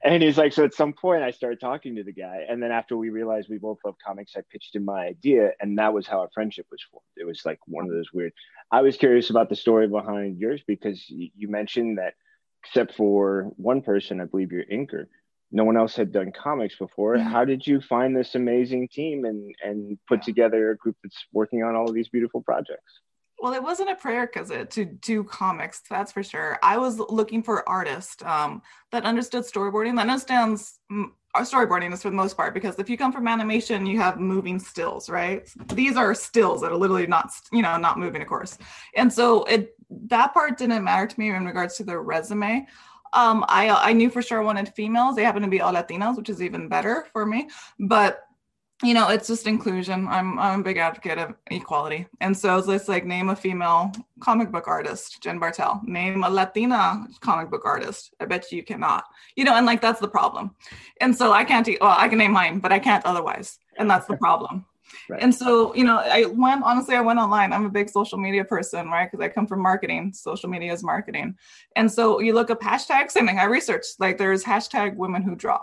[0.03, 2.45] and he's like, so at some point I started talking to the guy.
[2.47, 5.51] And then after we realized we both love comics, I pitched him my idea.
[5.59, 7.05] And that was how our friendship was formed.
[7.15, 8.33] It was like one of those weird.
[8.71, 12.13] I was curious about the story behind yours because you mentioned that
[12.63, 15.05] except for one person, I believe you're inker.
[15.51, 17.17] No one else had done comics before.
[17.17, 21.63] How did you find this amazing team and and put together a group that's working
[21.63, 22.99] on all of these beautiful projects?
[23.39, 27.67] Well it wasn't a prerequisite to do comics that's for sure i was looking for
[27.67, 32.79] artists um, that understood storyboarding that understands mm, storyboarding is for the most part because
[32.79, 36.77] if you come from animation you have moving stills right these are stills that are
[36.77, 38.57] literally not you know not moving of course
[38.95, 42.65] and so it that part didn't matter to me in regards to the resume
[43.13, 45.15] um, I, I knew for sure I wanted females.
[45.15, 47.49] They happen to be all Latinas, which is even better for me.
[47.79, 48.26] But
[48.83, 50.07] you know, it's just inclusion.
[50.07, 52.05] I'm I'm a big advocate of equality.
[52.21, 55.81] And so it's like name a female comic book artist, Jen Bartel.
[55.85, 58.13] Name a Latina comic book artist.
[58.19, 59.05] I bet you cannot.
[59.35, 60.55] You know, and like that's the problem.
[61.01, 63.57] And so I can't well, I can name mine, but I can't otherwise.
[63.77, 64.65] And that's the problem.
[65.09, 65.21] Right.
[65.21, 67.53] And so, you know, I went honestly, I went online.
[67.53, 69.09] I'm a big social media person, right?
[69.09, 70.13] Because I come from marketing.
[70.13, 71.35] Social media is marketing.
[71.75, 73.39] And so you look up hashtags, same thing.
[73.39, 75.61] I researched like there's hashtag women who draw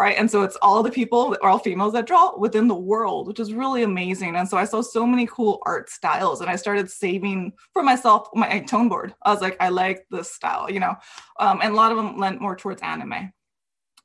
[0.00, 0.16] right?
[0.16, 3.52] And so it's all the people, all females that draw within the world, which is
[3.52, 4.34] really amazing.
[4.34, 8.28] And so I saw so many cool art styles, and I started saving for myself
[8.32, 9.14] my tone board.
[9.22, 10.94] I was like, I like this style, you know,
[11.38, 13.30] um, and a lot of them lent more towards anime.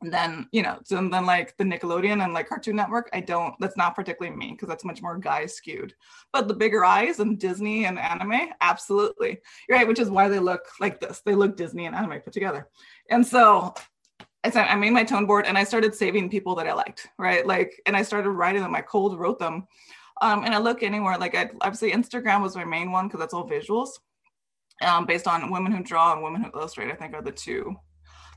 [0.02, 3.56] And then, you know, so then like the Nickelodeon and like Cartoon Network, I don't,
[3.62, 5.94] that's not particularly me because that's much more guy skewed.
[6.34, 9.40] But the bigger eyes and Disney and anime, absolutely.
[9.70, 9.88] Right.
[9.88, 11.22] Which is why they look like this.
[11.22, 12.68] They look Disney and anime put together.
[13.10, 13.74] And so
[14.54, 17.46] I made my tone board and I started saving people that I liked, right?
[17.46, 18.76] Like, and I started writing them.
[18.76, 19.68] I cold wrote them,
[20.22, 21.18] um, and I look anywhere.
[21.18, 23.90] Like, I obviously Instagram was my main one because that's all visuals,
[24.82, 26.92] um, based on women who draw and women who illustrate.
[26.92, 27.76] I think are the two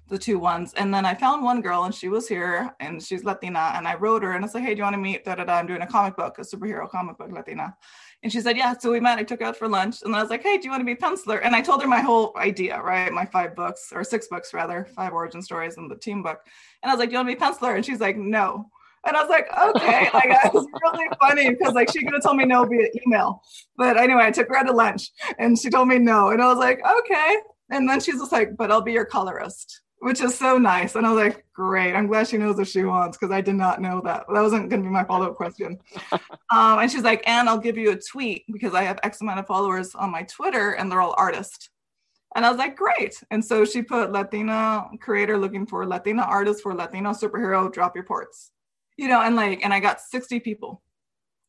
[0.08, 0.72] the two ones.
[0.74, 3.72] And then I found one girl and she was here and she's Latina.
[3.74, 5.24] And I wrote her and I said, Hey, do you want to meet?
[5.24, 5.54] Da, da, da.
[5.54, 7.76] I'm doing a comic book, a superhero comic book, Latina.
[8.22, 8.76] And she said, Yeah.
[8.78, 9.18] So we met.
[9.18, 10.02] I took her out for lunch.
[10.02, 11.40] And I was like, Hey, do you want to be penciler?
[11.42, 13.12] And I told her my whole idea, right?
[13.12, 16.40] My five books or six books rather, five origin stories and the team book.
[16.82, 17.76] And I was like, Do you want to be penciler?
[17.76, 18.66] And she's like, No.
[19.06, 22.22] And I was like, okay, like it was really funny because like she could have
[22.22, 23.42] told me no via email.
[23.76, 26.30] But anyway, I took her out to lunch and she told me no.
[26.30, 27.36] And I was like, okay.
[27.70, 30.94] And then she's just like, but I'll be your colorist which is so nice.
[30.94, 31.94] And I was like, great.
[31.94, 34.26] I'm glad she knows what she wants because I did not know that.
[34.32, 35.78] That wasn't going to be my follow up question.
[36.12, 39.40] um, and she's like, and I'll give you a tweet because I have X amount
[39.40, 41.70] of followers on my Twitter and they're all artists.
[42.36, 43.20] And I was like, great.
[43.30, 48.04] And so she put Latina creator looking for Latina artist for Latino superhero, drop your
[48.04, 48.52] ports.
[48.96, 50.82] You know, and like, and I got 60 people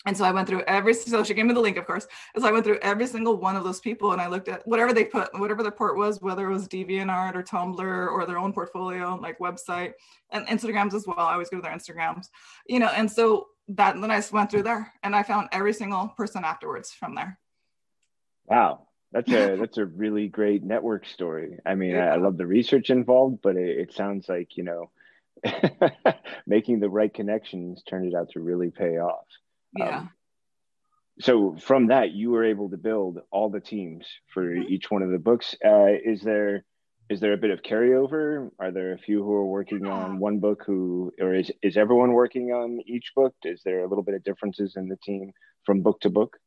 [0.06, 2.08] and so I went through every, so she gave me the link, of course.
[2.34, 4.66] And so I went through every single one of those people and I looked at
[4.66, 8.38] whatever they put, whatever the port was, whether it was DeviantArt or Tumblr or their
[8.38, 9.94] own portfolio, like website
[10.32, 11.20] and Instagrams as well.
[11.20, 12.28] I always go to their Instagrams,
[12.66, 16.08] you know, and so that, then I went through there and I found every single
[16.16, 17.38] person afterwards from there.
[18.46, 18.88] Wow.
[19.12, 21.58] That's a, that's a really great network story.
[21.66, 22.12] I mean, yeah.
[22.12, 24.92] I, I, love the research involved, but it, it sounds like, you know,
[26.48, 29.26] making the right connections turned it out to really pay off.
[29.76, 30.00] Yeah.
[30.00, 30.10] Um,
[31.22, 34.70] so from that, you were able to build all the teams for mm-hmm.
[34.70, 35.56] each one of the books.
[35.64, 36.64] Uh, is there
[37.10, 38.52] is there a bit of carryover?
[38.60, 42.14] Are there a few who are working on one book who, or is is everyone
[42.14, 43.34] working on each book?
[43.44, 45.32] Is there a little bit of differences in the team
[45.66, 46.38] from book to book?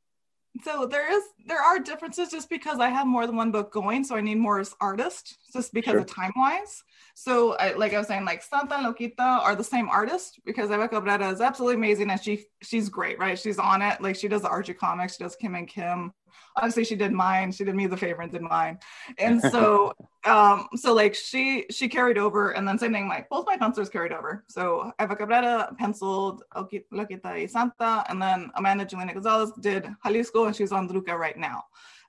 [0.60, 4.04] So there is there are differences just because I have more than one book going,
[4.04, 6.00] so I need more artists just because sure.
[6.00, 6.82] of time wise.
[7.14, 10.70] So I, like I was saying, like Santa and Loquita are the same artist because
[10.70, 13.38] Eva Cabrera is absolutely amazing and she she's great, right?
[13.38, 14.00] She's on it.
[14.02, 16.12] Like she does the Archie comics, she does Kim and Kim
[16.56, 17.52] obviously she did mine.
[17.52, 18.78] She did me the favor and did mine.
[19.18, 19.92] And so
[20.24, 23.88] um so like she she carried over and then same thing like both my pencilers
[23.88, 24.44] carried over.
[24.48, 30.54] So eva cabrera penciled loquita y santa and then amanda jelena gonzalez did jalisco and
[30.54, 31.64] she's on druka right now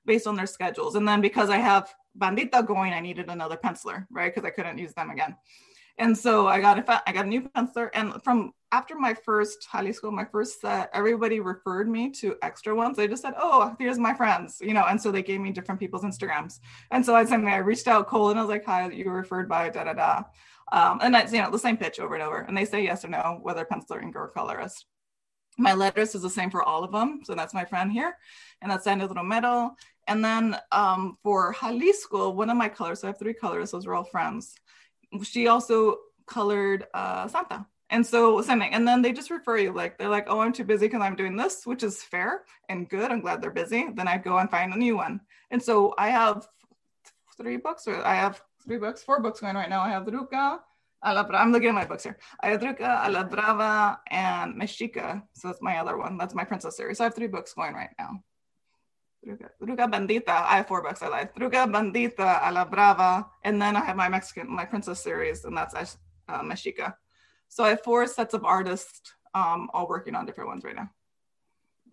[0.06, 0.96] based on their schedules.
[0.96, 4.34] And then because i have bandita going i needed another penciler right?
[4.34, 5.36] Because i couldn't use them again.
[5.98, 9.68] And so I got a I got a new penciler, and from after my first
[9.72, 12.98] Jalisco, my first set, everybody referred me to extra ones.
[12.98, 15.80] They just said, "Oh, here's my friends," you know, and so they gave me different
[15.80, 16.60] people's Instagrams.
[16.90, 19.22] And so I sent I reached out Cole and I was like, "Hi, you were
[19.24, 20.24] referred by da da da,"
[20.72, 23.06] um, and that's you know the same pitch over and over, and they say yes
[23.06, 24.86] or no whether penciler, ink, or colorist.
[25.60, 28.18] My letters is the same for all of them, so that's my friend here,
[28.62, 29.76] and that's Sandra Romero.
[30.08, 33.86] And then um, for Jalisco, one of my colors, so I have three colors, those
[33.86, 34.56] are all friends
[35.22, 37.68] she also colored uh, Santa.
[37.94, 40.64] And so sending, and then they just refer you like they're like, oh, I'm too
[40.64, 43.12] busy because I'm doing this, which is fair and good.
[43.12, 43.90] I'm glad they're busy.
[43.94, 45.22] Then I go and find a new one.
[45.52, 46.48] And so I have
[47.38, 49.82] three books, or I have three books, four books going right now.
[49.82, 50.58] I have Druka,
[51.04, 52.18] I'm looking at my books here.
[52.42, 55.22] I have Druka, A la Brava, and Mexica.
[55.34, 56.18] So that's my other one.
[56.18, 56.98] That's my princess series.
[56.98, 58.24] So I have three books going right now.
[59.24, 60.30] Druga Bandita.
[60.30, 61.36] I have four books I like.
[61.36, 63.30] Druga Bandita, A la Brava.
[63.44, 65.76] And then I have my Mexican, my princess series, and that's
[66.28, 66.96] uh, Mexica.
[67.54, 70.90] So I have four sets of artists um, all working on different ones right now.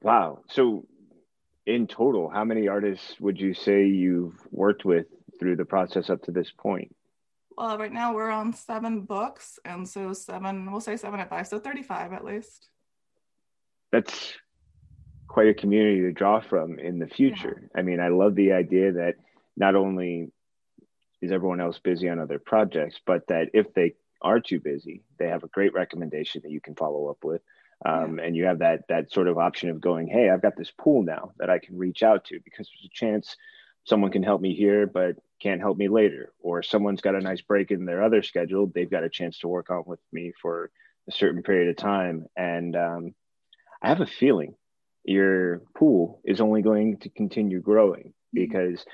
[0.01, 0.38] Wow.
[0.49, 0.87] So
[1.66, 5.05] in total, how many artists would you say you've worked with
[5.38, 6.96] through the process up to this point?
[7.59, 9.59] Well, right now we're on seven books.
[9.66, 11.46] And so seven, we'll say seven at five.
[11.46, 12.70] So 35 at least.
[13.92, 14.33] That's
[15.29, 17.64] quite a community to draw from in the future.
[17.75, 17.81] Yeah.
[17.81, 19.16] I mean, I love the idea that
[19.59, 20.33] not only
[21.20, 25.28] is everyone else busy on other projects, but that if they are too busy, they
[25.28, 27.42] have a great recommendation that you can follow up with.
[27.85, 28.24] Um, yeah.
[28.24, 31.02] And you have that that sort of option of going, hey, I've got this pool
[31.02, 33.37] now that I can reach out to because there's a chance
[33.85, 36.33] someone can help me here, but can't help me later.
[36.40, 38.66] Or someone's got a nice break in their other schedule.
[38.66, 40.70] They've got a chance to work on with me for
[41.09, 42.26] a certain period of time.
[42.37, 43.14] And um,
[43.83, 44.54] I have a feeling
[45.04, 48.44] your pool is only going to continue growing mm-hmm.
[48.44, 48.85] because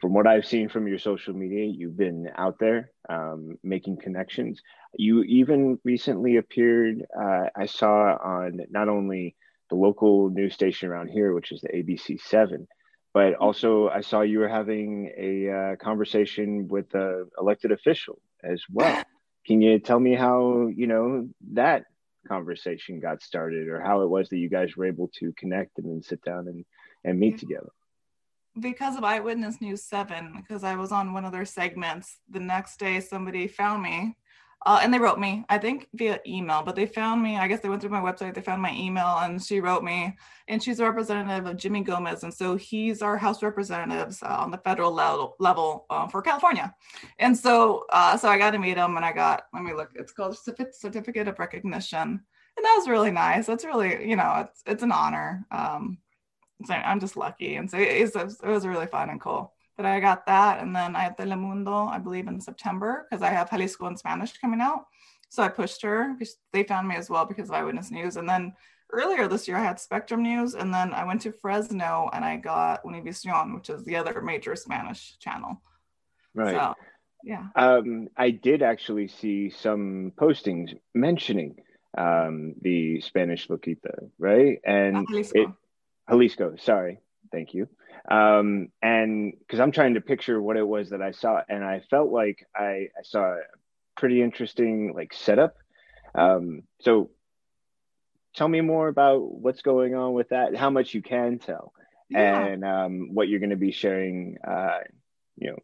[0.00, 4.60] from what I've seen from your social media, you've been out there um, making connections.
[4.94, 9.34] You even recently appeared, uh, I saw on not only
[9.70, 12.68] the local news station around here, which is the ABC 7,
[13.12, 13.42] but mm-hmm.
[13.42, 19.02] also I saw you were having a uh, conversation with an elected official as well.
[19.46, 21.84] Can you tell me how, you know, that
[22.28, 25.88] conversation got started or how it was that you guys were able to connect and
[25.88, 26.64] then sit down and,
[27.02, 27.70] and meet together
[28.60, 32.78] because of eyewitness news 7 because i was on one of their segments the next
[32.78, 34.16] day somebody found me
[34.66, 37.36] Uh, and they wrote me, I think via email, but they found me.
[37.38, 40.16] I guess they went through my website, they found my email, and she wrote me.
[40.48, 42.24] And she's a representative of Jimmy Gomez.
[42.24, 46.74] And so he's our House representatives uh, on the federal level, level uh, for California.
[47.20, 49.90] And so uh, so I got to meet him and I got, let me look,
[49.94, 52.08] it's called Certificate of Recognition.
[52.56, 53.46] And that was really nice.
[53.46, 55.46] That's really, you know, it's, it's an honor.
[55.52, 55.98] Um,
[56.64, 57.56] so I'm just lucky.
[57.56, 60.60] And so it, it was really fun and cool but I got that.
[60.60, 64.36] And then I had Telemundo, I believe in September, because I have Jalisco in Spanish
[64.36, 64.86] coming out.
[65.30, 66.14] So I pushed her.
[66.18, 68.16] Because they found me as well because of Eyewitness News.
[68.16, 68.54] And then
[68.90, 70.54] earlier this year, I had Spectrum News.
[70.54, 74.56] And then I went to Fresno and I got Univision, which is the other major
[74.56, 75.62] Spanish channel.
[76.34, 76.56] Right.
[76.56, 76.74] So,
[77.22, 77.46] yeah.
[77.54, 81.54] Um, I did actually see some postings mentioning
[81.96, 84.58] um, the Spanish Loquita, right?
[84.64, 85.06] And.
[85.12, 85.48] It,
[86.08, 87.00] Jalisco, sorry.
[87.30, 87.68] Thank you
[88.10, 91.80] um, and because I'm trying to picture what it was that I saw, and I
[91.90, 93.40] felt like I, I saw a
[93.96, 95.56] pretty interesting like setup.
[96.14, 97.10] Um, so
[98.34, 101.74] tell me more about what's going on with that, how much you can tell,
[102.08, 102.46] yeah.
[102.46, 104.38] and um, what you're going to be sharing.
[104.46, 104.78] Uh,
[105.36, 105.58] you know,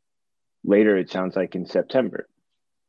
[0.63, 0.97] later.
[0.97, 2.29] It sounds like in September.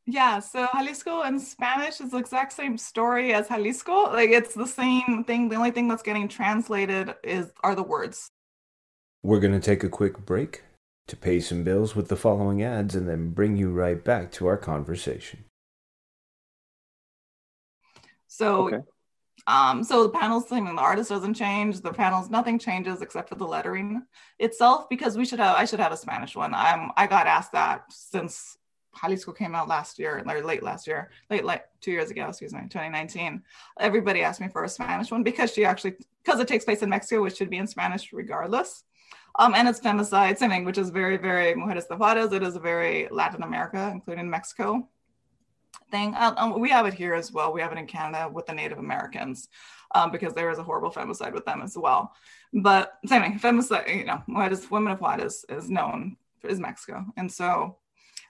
[0.07, 4.11] Yeah, so Jalisco in Spanish is the exact same story as Jalisco.
[4.11, 5.49] Like it's the same thing.
[5.49, 8.29] The only thing that's getting translated is are the words.
[9.23, 10.63] We're going to take a quick break
[11.07, 14.45] to pay some bills with the following ads and then bring you right back to
[14.45, 15.45] our conversation.
[18.27, 18.77] So, okay.
[19.47, 21.81] um, so the panels, I mean, the artist doesn't change.
[21.81, 24.03] The panels, nothing changes except for the lettering
[24.37, 24.87] itself.
[24.89, 26.53] Because we should have, I should have a Spanish one.
[26.53, 28.57] I'm, I got asked that since
[28.99, 32.53] Jalisco came out last year, or late last year, late like two years ago, excuse
[32.53, 33.43] me, 2019.
[33.79, 36.89] Everybody asked me for a Spanish one because she actually, because it takes place in
[36.89, 38.83] Mexico, which should be in Spanish regardless.
[39.37, 42.31] Um, and it's femicide singing, which is very, very mujeres de tapadas.
[42.31, 44.87] It is a very Latin America, including Mexico
[45.91, 46.13] thing.
[46.17, 47.51] Um, um, we have it here as well.
[47.51, 49.49] We have it in Canada with the Native Americans
[49.93, 52.13] um, because there is a horrible femicide with them as well.
[52.53, 57.05] But same thing, femicide, you know, mujeres, women of Juarez is known is Mexico.
[57.17, 57.77] And so,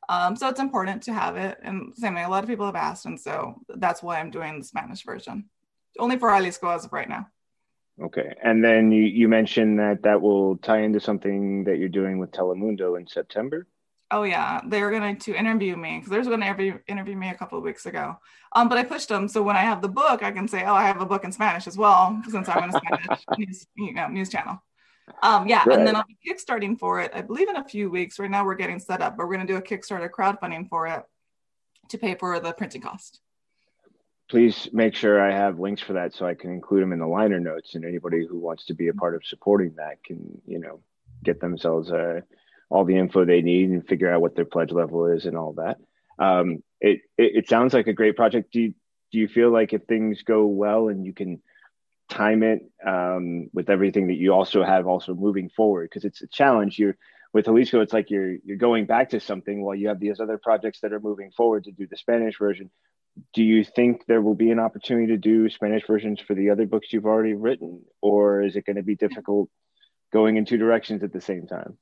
[0.09, 1.57] um, so it's important to have it.
[1.63, 3.05] And same thing, a lot of people have asked.
[3.05, 5.49] And so that's why I'm doing the Spanish version,
[5.99, 7.27] only for Jalisco as of right now.
[8.01, 8.35] Okay.
[8.43, 12.31] And then you, you mentioned that that will tie into something that you're doing with
[12.31, 13.67] Telemundo in September.
[14.11, 17.35] Oh yeah, they're going to interview me because they're going to interview, interview me a
[17.35, 18.17] couple of weeks ago.
[18.55, 20.73] Um, but I pushed them so when I have the book, I can say, oh,
[20.73, 23.93] I have a book in Spanish as well since I'm in a Spanish news, you
[23.93, 24.61] know, news channel.
[25.21, 25.77] Um, yeah, right.
[25.77, 27.11] and then I'll be kickstarting for it.
[27.13, 28.17] I believe in a few weeks.
[28.17, 30.87] Right now, we're getting set up, but we're going to do a Kickstarter crowdfunding for
[30.87, 31.03] it
[31.89, 33.21] to pay for the printing cost
[34.29, 37.07] please make sure I have links for that so I can include them in the
[37.07, 37.75] liner notes.
[37.75, 40.79] And anybody who wants to be a part of supporting that can, you know,
[41.23, 42.21] get themselves uh,
[42.69, 45.53] all the info they need and figure out what their pledge level is and all
[45.53, 45.77] that.
[46.17, 48.51] Um, it, it, it sounds like a great project.
[48.51, 48.73] Do you,
[49.11, 51.41] do you feel like if things go well and you can
[52.09, 55.89] time it um, with everything that you also have also moving forward?
[55.89, 56.77] Because it's a challenge.
[56.79, 56.97] You're
[57.33, 60.37] with Jalisco, it's like you're you're going back to something while you have these other
[60.37, 62.69] projects that are moving forward to do the Spanish version
[63.33, 66.65] do you think there will be an opportunity to do Spanish versions for the other
[66.65, 69.49] books you've already written, or is it going to be difficult
[70.11, 71.77] going in two directions at the same time?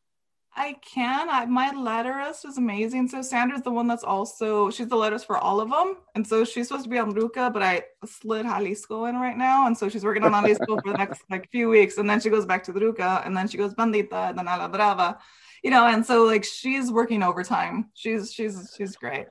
[0.55, 1.29] I can.
[1.29, 3.07] I, my letterist is amazing.
[3.07, 6.45] So Sandra's the one that's also she's the letterist for all of them, and so
[6.45, 9.89] she's supposed to be on Ruca, but I slid Jalisco in right now, and so
[9.89, 12.63] she's working on Jalisco for the next like few weeks, and then she goes back
[12.65, 15.17] to the Ruca, and then she goes Bandita, and then A la Brava,
[15.63, 17.89] you know, and so like she's working overtime.
[17.95, 19.25] She's she's she's great.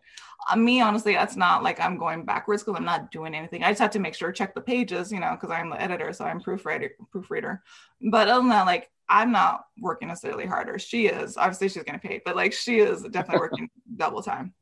[0.50, 3.62] Uh, me honestly that's not like i'm going backwards because i'm not doing anything.
[3.62, 6.12] I just have to make sure check the pages you know because i'm the editor
[6.12, 7.62] so i'm proofreader proofreader.
[8.11, 10.79] But other than that like i'm not working necessarily harder.
[10.79, 11.37] She is.
[11.37, 14.54] Obviously she's getting paid but like she is definitely working double time.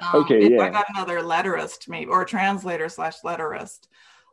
[0.00, 3.88] Um, okay yeah i got another letterist maybe or translator slash letterist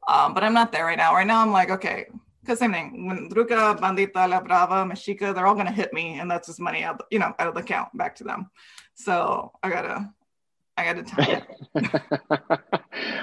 [0.08, 1.14] um, but i'm not there right now.
[1.14, 2.06] Right now i'm like okay
[2.44, 3.08] because same thing.
[3.08, 6.84] When Ruca, Bandita, La Brava, Mexica, they're all gonna hit me, and that's just money
[6.84, 8.50] out, you know, out of the account back to them.
[8.96, 10.10] So I gotta
[10.76, 12.58] I got to tell you.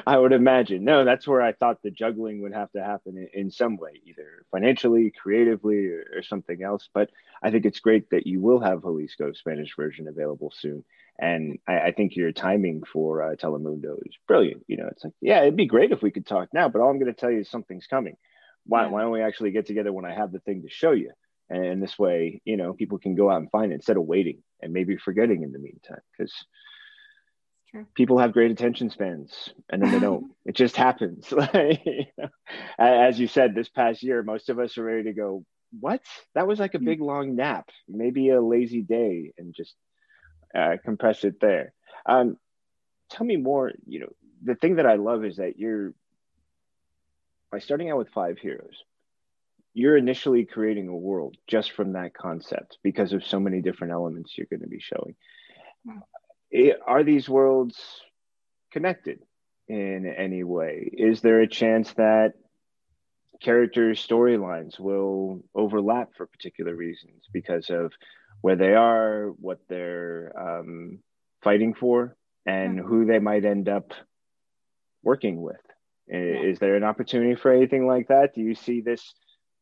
[0.07, 0.85] I would imagine.
[0.85, 4.01] No, that's where I thought the juggling would have to happen in, in some way,
[4.05, 6.89] either financially, creatively, or, or, something else.
[6.93, 7.11] But
[7.43, 10.85] I think it's great that you will have Jalisco Spanish version available soon.
[11.19, 14.65] And I, I think your timing for uh, Telemundo is brilliant.
[14.69, 16.91] You know, it's like, yeah, it'd be great if we could talk now, but all
[16.91, 18.17] I'm going to tell you is something's coming.
[18.65, 18.89] Why, yeah.
[18.89, 21.13] why don't we actually get together when I have the thing to show you?
[21.49, 24.39] And this way, you know, people can go out and find it instead of waiting
[24.63, 26.01] and maybe forgetting in the meantime.
[26.17, 26.33] Because
[27.71, 27.87] True.
[27.95, 30.33] People have great attention spans and then they don't.
[30.45, 31.33] it just happens.
[32.79, 35.45] As you said, this past year, most of us are ready to go,
[35.79, 36.03] what?
[36.35, 39.75] That was like a big long nap, maybe a lazy day, and just
[40.55, 41.73] uh, compress it there.
[42.07, 42.37] Um,
[43.09, 43.71] tell me more.
[43.87, 44.13] You know,
[44.43, 45.95] the thing that I love is that you're
[47.53, 48.85] by starting out with five heroes,
[49.75, 54.37] you're initially creating a world just from that concept because of so many different elements
[54.37, 55.15] you're going to be showing.
[56.87, 57.79] Are these worlds
[58.73, 59.21] connected
[59.69, 60.91] in any way?
[60.93, 62.33] Is there a chance that
[63.41, 67.93] characters' storylines will overlap for particular reasons because of
[68.41, 70.99] where they are, what they're um,
[71.43, 72.87] fighting for, and hmm.
[72.87, 73.93] who they might end up
[75.03, 75.61] working with?
[76.13, 78.35] Is there an opportunity for anything like that?
[78.35, 79.15] Do you see this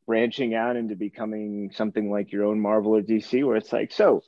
[0.07, 4.23] branching out into becoming something like your own Marvel or DC, where it's like, so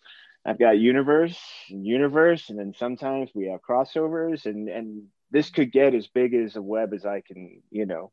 [0.45, 1.39] I've got universe,
[1.69, 6.57] universe, and then sometimes we have crossovers, and and this could get as big as
[6.57, 8.11] a web as I can, you know,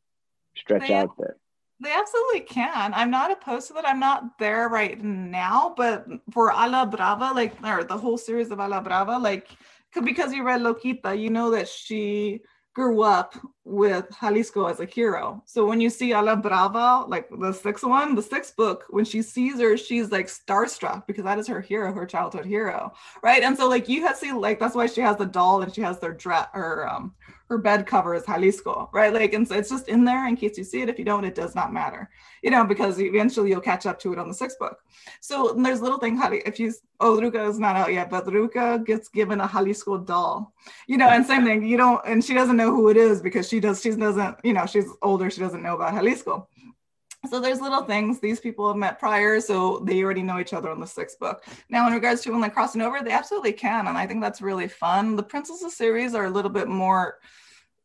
[0.56, 1.36] stretch they, out there.
[1.80, 2.92] They absolutely can.
[2.94, 3.88] I'm not opposed to that.
[3.88, 8.50] I'm not there right now, but for A La Brava, like or the whole series
[8.50, 9.48] of A La Brava, like
[10.04, 12.40] because you read Loquita, you know that she
[12.78, 15.42] grew up with Jalisco as a hero.
[15.46, 19.04] So when you see A La Brava, like the sixth one, the sixth book, when
[19.04, 23.42] she sees her, she's like starstruck because that is her hero, her childhood hero, right?
[23.42, 25.74] And so like you have to see like that's why she has the doll and
[25.74, 27.16] she has their dress, her um
[27.48, 29.12] her bed cover is Jalisco, right?
[29.12, 30.88] Like, and so it's just in there in case you see it.
[30.88, 32.10] If you don't, it does not matter,
[32.42, 34.78] you know, because eventually you'll catch up to it on the sixth book.
[35.20, 39.08] So there's little thing, if you, oh, Ruca is not out yet, but Ruca gets
[39.08, 40.52] given a Jalisco doll,
[40.86, 43.48] you know, and same thing, you don't, and she doesn't know who it is because
[43.48, 46.48] she does, she doesn't, you know, she's older, she doesn't know about Jalisco.
[47.28, 50.70] So there's little things these people have met prior, so they already know each other
[50.72, 51.44] in the sixth book.
[51.68, 54.40] Now, in regards to when they're crossing over, they absolutely can, and I think that's
[54.40, 55.16] really fun.
[55.16, 57.18] The Princesses series are a little bit more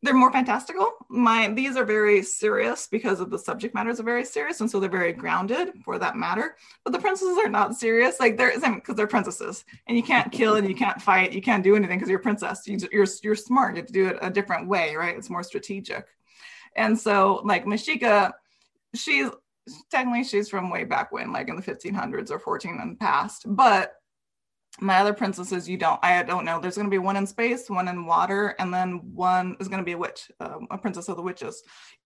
[0.03, 0.91] they're more fantastical.
[1.07, 4.79] My these are very serious because of the subject matters are very serious, and so
[4.79, 6.57] they're very grounded for that matter.
[6.83, 10.55] But the princesses are not serious, like they're because they're princesses, and you can't kill
[10.55, 12.67] and you can't fight, you can't do anything because you're a princess.
[12.67, 13.75] You, you're you're smart.
[13.75, 15.15] You have to do it a different way, right?
[15.15, 16.05] It's more strategic.
[16.75, 18.33] And so, like Mexica,
[18.95, 19.29] she's
[19.89, 23.95] technically she's from way back when, like in the 1500s or 14 and past, but
[24.79, 26.59] my other princesses you don't i don't know.
[26.59, 29.79] There's going to be one in space one in water and then one is going
[29.79, 31.63] to be a witch um, a princess of the witches.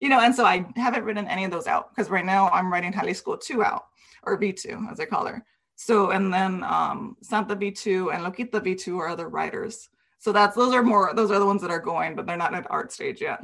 [0.01, 2.71] You know and so i haven't written any of those out because right now i'm
[2.71, 3.87] writing Jalisco 2 out
[4.25, 5.45] or v2 as i call her.
[5.77, 9.89] So and then um, santa v2 and loquita v2 are other writers.
[10.19, 12.55] So that's those are more those are the ones that are going but they're not
[12.55, 13.43] at art stage yet.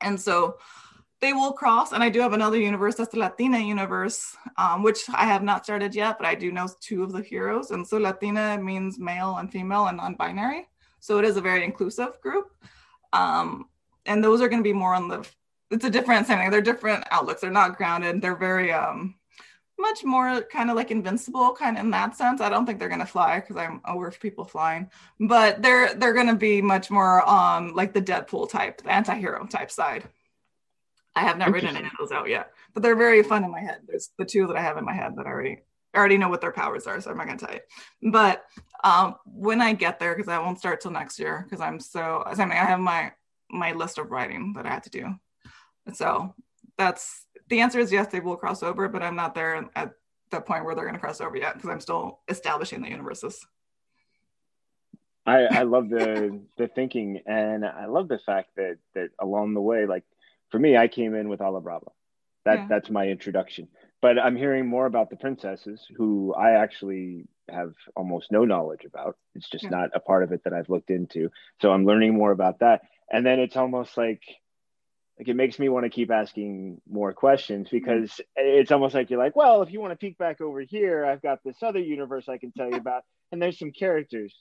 [0.00, 0.58] And so
[1.20, 1.92] they will cross.
[1.92, 5.64] And I do have another universe that's the Latina universe, um, which I have not
[5.64, 7.70] started yet, but I do know two of the heroes.
[7.70, 10.68] And so Latina means male and female and non binary.
[11.00, 12.52] So it is a very inclusive group.
[13.12, 13.68] Um,
[14.06, 15.26] and those are going to be more on the,
[15.70, 16.50] it's a different thing.
[16.50, 17.40] They're different outlooks.
[17.40, 18.22] They're not grounded.
[18.22, 19.14] They're very, um,
[19.80, 22.40] much more kind of like invincible kind of in that sense.
[22.40, 24.90] I don't think they're gonna fly because I'm aware of people flying,
[25.20, 29.70] but they're they're gonna be much more um like the Deadpool type, the anti-hero type
[29.70, 30.08] side.
[31.18, 33.58] I have not written any of those out yet, but they're very fun in my
[33.58, 33.80] head.
[33.88, 35.58] There's the two that I have in my head that I already
[35.92, 38.12] I already know what their powers are, so I'm not gonna tell you.
[38.12, 38.44] But
[38.84, 42.22] um, when I get there, because I won't start till next year, because I'm so
[42.24, 43.12] I mean I have my
[43.50, 45.12] my list of writing that I have to do.
[45.92, 46.34] So
[46.76, 49.94] that's the answer is yes, they will cross over, but I'm not there at
[50.30, 53.44] the point where they're gonna cross over yet because I'm still establishing the universes.
[55.26, 59.60] I, I love the the thinking and I love the fact that that along the
[59.60, 60.04] way, like
[60.50, 61.90] for me, I came in with A La Brava.
[62.44, 62.66] That yeah.
[62.68, 63.68] that's my introduction.
[64.00, 69.16] But I'm hearing more about the princesses, who I actually have almost no knowledge about.
[69.34, 69.70] It's just yeah.
[69.70, 71.30] not a part of it that I've looked into.
[71.60, 72.82] So I'm learning more about that.
[73.10, 74.22] And then it's almost like
[75.18, 77.76] like it makes me want to keep asking more questions mm-hmm.
[77.76, 78.60] because mm-hmm.
[78.60, 81.22] it's almost like you're like, well, if you want to peek back over here, I've
[81.22, 84.34] got this other universe I can tell you about, and there's some characters.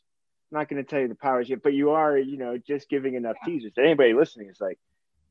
[0.51, 2.89] I'm not going to tell you the powers yet, but you are, you know, just
[2.89, 3.53] giving enough yeah.
[3.53, 3.74] teasers.
[3.78, 4.80] Anybody listening is like,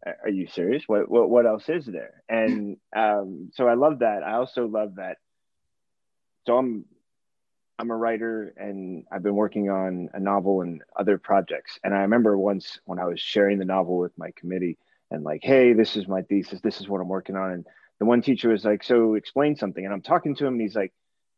[0.04, 0.84] are you serious?
[0.86, 2.22] What what what else is there?
[2.28, 4.22] And um, so I love that.
[4.22, 5.18] I also love that.
[6.46, 6.84] So I'm
[7.78, 11.78] I'm a writer and I've been working on a novel and other projects.
[11.84, 14.78] And I remember once when I was sharing the novel with my committee
[15.10, 17.52] and like, hey, this is my thesis, this is what I'm working on.
[17.52, 17.66] And
[17.98, 19.84] the one teacher was like, so explain something.
[19.84, 20.92] And I'm talking to him and he's like,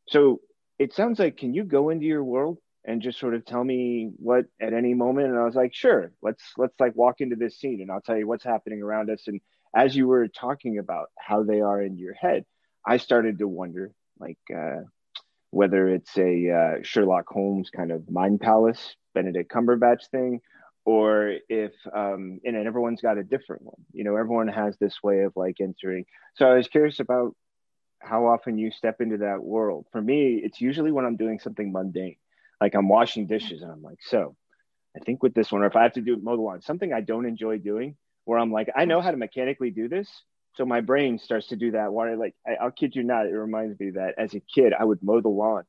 [0.09, 0.41] so
[0.79, 2.59] it sounds like, can you go into your world
[2.89, 5.29] and just sort of tell me what at any moment.
[5.29, 8.17] And i was like sure let's let's like walk into this scene and i'll tell
[8.17, 9.29] you what's happening around us.
[9.29, 9.41] And
[9.77, 12.45] as you were talking about how they are in your head
[12.87, 14.81] i started to wonder like uh,
[15.51, 20.41] whether it's a uh, sherlock holmes kind of mind palace benedict cumberbatch thing
[20.85, 23.83] or if um, and everyone's got a different one.
[23.93, 26.07] You know everyone has this way of like entering.
[26.37, 27.37] So i was curious about
[28.01, 29.85] how often you step into that world.
[29.93, 32.17] For me it's usually when i'm doing something mundane
[32.61, 34.37] like I'm washing dishes and I'm like, so
[34.97, 36.93] I think with this one, or if I have to do mow the lawn, something
[36.93, 40.09] I don't enjoy doing, where I'm like, I know how to mechanically do this,
[40.57, 41.93] so my brain starts to do that.
[41.93, 44.85] Why, like, I, will kid you not, it reminds me that as a kid, I
[44.85, 45.65] would mow the lawn,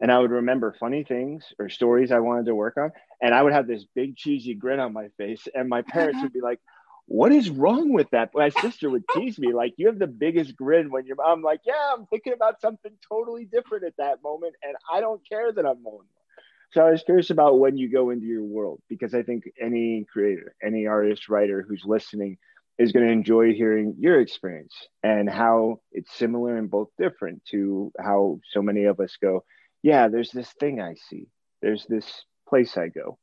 [0.00, 3.42] and I would remember funny things or stories I wanted to work on, and I
[3.42, 6.60] would have this big cheesy grin on my face, and my parents would be like,
[7.06, 10.56] "What is wrong with that?" My sister would tease me like, "You have the biggest
[10.56, 14.54] grin when you're." I'm like, "Yeah, I'm thinking about something totally different at that moment,
[14.62, 16.06] and I don't care that I'm mowing."
[16.72, 20.06] So I was curious about when you go into your world because I think any
[20.12, 22.38] creator, any artist, writer who's listening
[22.78, 27.92] is going to enjoy hearing your experience and how it's similar and both different to
[27.98, 29.44] how so many of us go.
[29.82, 31.26] Yeah, there's this thing I see.
[31.60, 33.18] There's this place I go.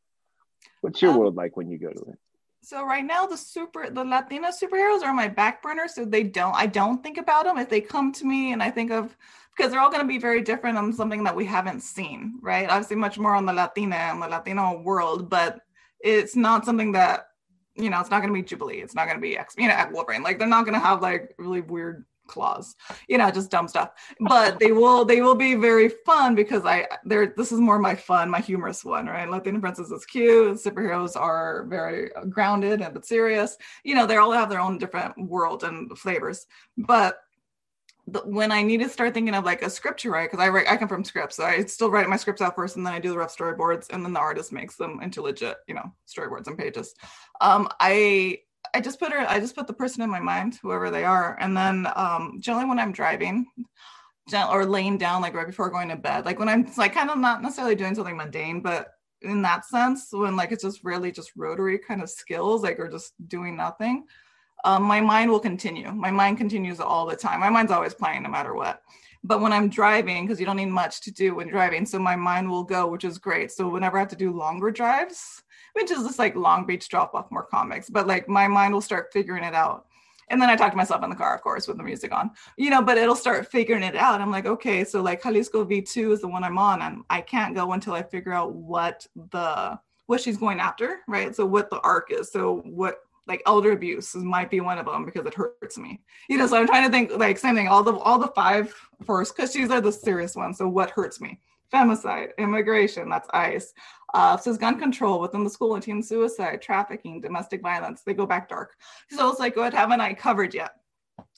[0.81, 2.19] What's your um, world like when you go to it?
[2.61, 6.23] So right now the super the Latina superheroes are on my back burner, so they
[6.23, 7.57] don't I don't think about them.
[7.57, 9.15] If they come to me and I think of
[9.55, 12.69] because they're all going to be very different on something that we haven't seen, right?
[12.69, 15.61] Obviously, much more on the Latina and the Latino world, but
[15.99, 17.27] it's not something that
[17.75, 17.99] you know.
[17.99, 18.81] It's not going to be Jubilee.
[18.81, 19.55] It's not going to be X.
[19.57, 20.23] You know, Wolverine.
[20.23, 22.75] Like they're not going to have like really weird claws
[23.07, 23.91] you know just dumb stuff.
[24.19, 27.95] But they will they will be very fun because i they're this is more my
[27.95, 29.29] fun my humorous one right?
[29.29, 33.57] Latina princess is cute superheroes are very grounded and but serious.
[33.83, 36.47] You know they all have their own different world and flavors.
[36.77, 37.19] But
[38.23, 40.69] when I need to start thinking of like a script to write, because I write,
[40.69, 42.99] I come from scripts, so I still write my scripts out first, and then I
[42.99, 46.47] do the rough storyboards, and then the artist makes them into legit, you know, storyboards
[46.47, 46.95] and pages.
[47.41, 48.39] Um, I
[48.73, 51.37] I just put her, I just put the person in my mind, whoever they are,
[51.39, 53.45] and then um, generally when I'm driving,
[54.33, 57.17] or laying down like right before going to bed, like when I'm like kind of
[57.17, 58.89] not necessarily doing something mundane, but
[59.21, 62.89] in that sense, when like it's just really just rotary kind of skills, like or
[62.89, 64.05] just doing nothing
[64.65, 65.91] um, my mind will continue.
[65.91, 67.39] My mind continues all the time.
[67.39, 68.81] My mind's always playing no matter what.
[69.23, 72.15] But when I'm driving, because you don't need much to do when driving, so my
[72.15, 73.51] mind will go, which is great.
[73.51, 75.43] So whenever I have to do longer drives,
[75.77, 78.81] which is just like Long Beach drop off more comics, but like my mind will
[78.81, 79.85] start figuring it out.
[80.29, 82.31] And then I talk to myself in the car, of course, with the music on,
[82.57, 84.19] you know, but it'll start figuring it out.
[84.19, 87.53] I'm like, okay, so like Jalisco V2 is the one I'm on, and I can't
[87.53, 91.35] go until I figure out what the what she's going after, right?
[91.35, 92.31] So what the arc is.
[92.31, 95.99] So what like elder abuse might be one of them because it hurts me
[96.29, 98.73] you know so i'm trying to think like same thing all the all the five
[99.05, 101.37] first because these are the serious ones so what hurts me
[101.73, 103.73] femicide immigration that's ice
[104.13, 108.25] uh, says gun control within the school and teen suicide trafficking domestic violence they go
[108.25, 108.75] back dark
[109.09, 110.75] so it's like what haven't i covered yet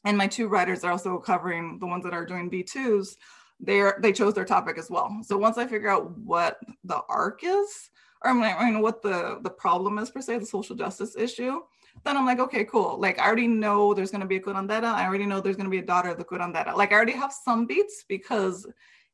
[0.05, 3.15] and my two writers are also covering the ones that are doing v2s
[3.59, 7.41] they're they chose their topic as well so once i figure out what the arc
[7.43, 7.89] is
[8.23, 11.61] or I mean, what the the problem is per se, the social justice issue,
[12.03, 12.99] then I'm like, okay, cool.
[12.99, 14.83] Like I already know there's gonna be a curandera.
[14.83, 16.75] I already know there's gonna be a daughter of the curandera.
[16.75, 18.67] Like I already have some beats because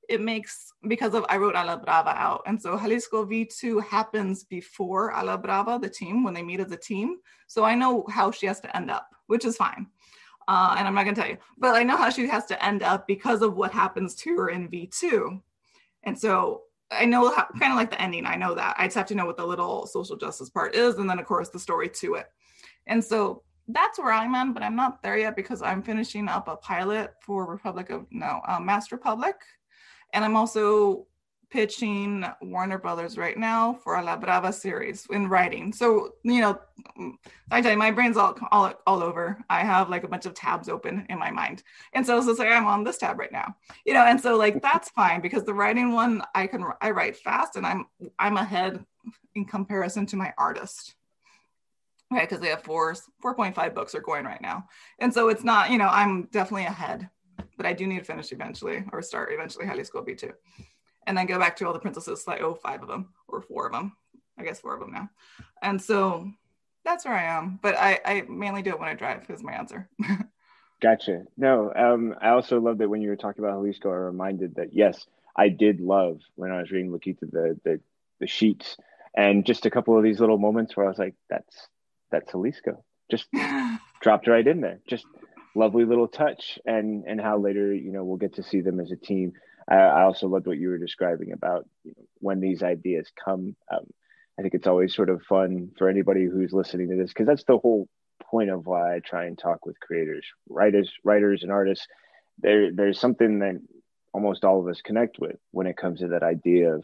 [0.10, 2.42] it makes because of I wrote A La Brava out.
[2.46, 6.72] And so Jalisco V2 happens before A La Brava, the team, when they meet as
[6.72, 7.18] a team.
[7.48, 9.88] So I know how she has to end up, which is fine.
[10.48, 12.84] Uh, and I'm not gonna tell you, but I know how she has to end
[12.84, 15.42] up because of what happens to her in V2.
[16.04, 18.26] And so I know how, kind of like the ending.
[18.26, 18.76] I know that.
[18.78, 21.26] I just have to know what the little social justice part is, and then of
[21.26, 22.28] course the story to it.
[22.88, 26.48] And so that's where I'm at, but I'm not there yet because I'm finishing up
[26.48, 29.36] a pilot for Republic of no um, Master Republic,
[30.16, 31.06] and I'm also
[31.52, 35.72] pitching Warner Brothers right now for a La Brava series in writing.
[35.72, 36.60] So you know,
[37.52, 39.38] I tell you, my brain's all all all over.
[39.50, 41.64] I have like a bunch of tabs open in my mind,
[41.94, 43.56] and so it's just like I'm on this tab right now,
[43.86, 44.06] you know.
[44.06, 47.66] And so like that's fine because the writing one I can I write fast and
[47.66, 47.86] I'm
[48.18, 48.84] I'm ahead
[49.36, 50.96] in comparison to my artist
[52.12, 52.94] right because they have four
[53.24, 54.68] 4.5 books are going right now
[55.00, 57.10] and so it's not you know i'm definitely ahead
[57.58, 60.32] but i do need to finish eventually or start eventually Jalisco V2
[61.08, 63.68] and then go back to all the princesses like oh five of them or four
[63.68, 63.96] of them
[64.38, 65.10] i guess four of them now.
[65.62, 66.30] And so
[66.84, 69.54] that's where i am but i i mainly do it when i drive is my
[69.54, 69.90] answer.
[70.82, 71.24] Gotcha.
[71.38, 74.74] No um i also love that when you were talking about Jalisco i reminded that
[74.74, 75.06] yes
[75.36, 77.80] i did love when i was reading Loquita the the
[78.20, 78.78] the sheets.
[79.18, 81.70] And just a couple of these little moments where i was like that's
[82.12, 82.84] that's Jalisco.
[83.10, 83.28] Just
[84.02, 84.80] dropped right in there.
[84.88, 85.06] Just
[85.56, 88.92] lovely little touch, and and how later you know we'll get to see them as
[88.92, 89.34] a team.
[89.68, 93.56] I, I also loved what you were describing about you know, when these ideas come.
[93.72, 93.86] Um,
[94.38, 97.46] I think it's always sort of fun for anybody who's listening to this because that's
[97.46, 97.88] the whole
[98.22, 101.88] point of why I try and talk with creators, writers, writers, and artists.
[102.40, 103.62] There, there's something that
[104.14, 106.84] almost all of us connect with when it comes to that idea of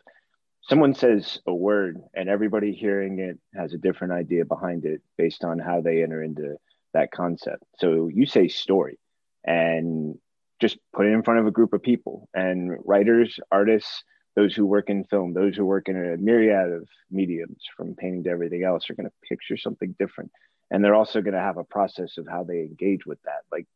[0.63, 5.43] someone says a word and everybody hearing it has a different idea behind it based
[5.43, 6.55] on how they enter into
[6.93, 7.63] that concept.
[7.77, 8.99] So you say story
[9.43, 10.17] and
[10.59, 14.03] just put it in front of a group of people and writers, artists,
[14.35, 18.23] those who work in film, those who work in a myriad of mediums, from painting
[18.23, 20.31] to everything else, are going to picture something different,
[20.69, 23.41] and they're also going to have a process of how they engage with that.
[23.51, 23.67] Like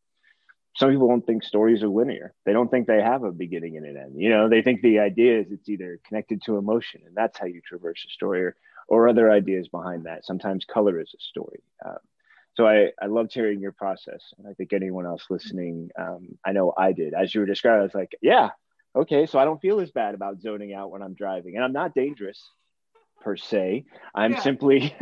[0.78, 2.34] some people don't think stories are linear.
[2.46, 4.14] They don't think they have a beginning and an end.
[4.16, 7.48] You know, they think the idea is it's either connected to emotion, and that's how
[7.48, 8.56] you traverse a story, or,
[8.88, 10.26] or other ideas behind that.
[10.26, 11.64] Sometimes color is a story.
[11.86, 11.98] Um,
[12.56, 14.34] so I, I loved hearing your process.
[14.38, 17.14] And I think anyone else listening, um, I know I did.
[17.14, 18.50] As you were describing, I was like, yeah,
[18.96, 19.26] okay.
[19.26, 21.56] So I don't feel as bad about zoning out when I'm driving.
[21.56, 22.42] And I'm not dangerous
[23.22, 23.86] per se.
[24.14, 24.42] I'm yeah.
[24.42, 24.96] simply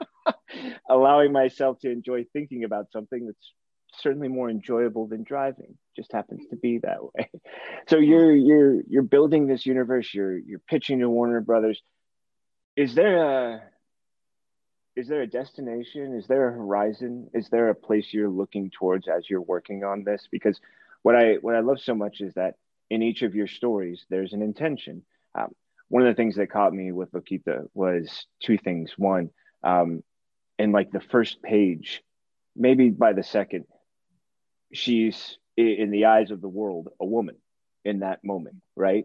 [0.88, 3.52] allowing myself to enjoy thinking about something that's
[3.98, 7.30] certainly more enjoyable than driving just happens to be that way
[7.88, 11.80] so you're you're you're building this universe you're you're pitching to warner brothers
[12.76, 13.62] is there a
[14.96, 19.06] is there a destination is there a horizon is there a place you're looking towards
[19.06, 20.26] as you're working on this?
[20.32, 20.58] Because
[21.02, 22.54] what i what i love so much is that
[22.88, 25.02] in each of your stories there's an intention.
[25.38, 25.54] Um,
[25.88, 28.92] one of the things that caught me with Loquita was two things.
[28.96, 29.30] One
[29.62, 30.02] um,
[30.58, 32.02] in like the first page
[32.56, 33.66] maybe by the second
[34.72, 37.36] she's in the eyes of the world a woman
[37.84, 39.04] in that moment right?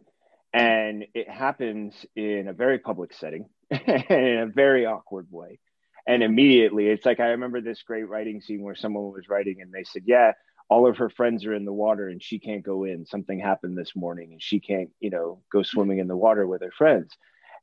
[0.54, 5.60] And it happens in a very public setting and in a very awkward way
[6.08, 9.72] and immediately it's like i remember this great writing scene where someone was writing and
[9.72, 10.32] they said yeah
[10.72, 13.06] all of her friends are in the water and she can't go in.
[13.06, 16.62] Something happened this morning and she can't you know go swimming in the water with
[16.62, 17.14] her friends.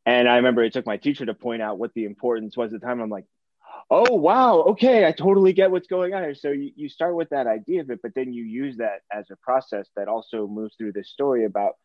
[0.04, 2.82] And i remember it took my teacher to point out what the importance was at
[2.82, 3.00] the time.
[3.00, 3.24] I'm like
[3.90, 4.58] oh wow.
[4.72, 5.06] Okay.
[5.06, 6.34] I totally get what's going on here.
[6.34, 9.24] So you, you start with that idea of it but then you use that as
[9.30, 11.76] a process that also moves through this story about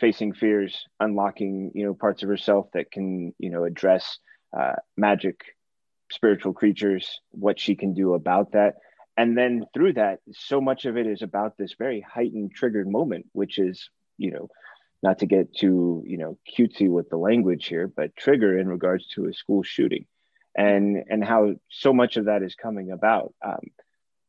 [0.00, 4.18] facing fears unlocking you know parts of herself that can you know address
[4.58, 5.40] uh, magic
[6.10, 8.74] spiritual creatures what she can do about that
[9.16, 13.26] and then through that so much of it is about this very heightened triggered moment
[13.32, 14.48] which is you know
[15.02, 19.06] not to get too you know cutesy with the language here but trigger in regards
[19.08, 20.06] to a school shooting
[20.58, 23.32] and and how so much of that is coming about.
[23.44, 23.60] Um,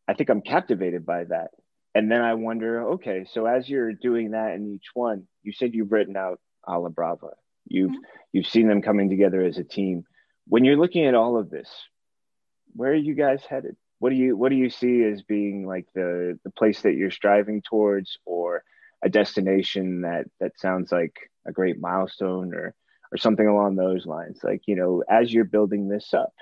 [0.07, 1.49] I think I'm captivated by that.
[1.95, 5.73] And then I wonder, okay, so as you're doing that in each one, you said
[5.73, 7.31] you've written out a la Brava.
[7.65, 8.03] You've mm-hmm.
[8.31, 10.03] you've seen them coming together as a team.
[10.49, 11.69] When you're looking at all of this,
[12.73, 13.77] where are you guys headed?
[13.99, 17.11] What do you what do you see as being like the the place that you're
[17.11, 18.63] striving towards, or
[19.01, 22.75] a destination that that sounds like a great milestone, or
[23.11, 24.39] or something along those lines.
[24.43, 26.33] Like, you know, as you're building this up,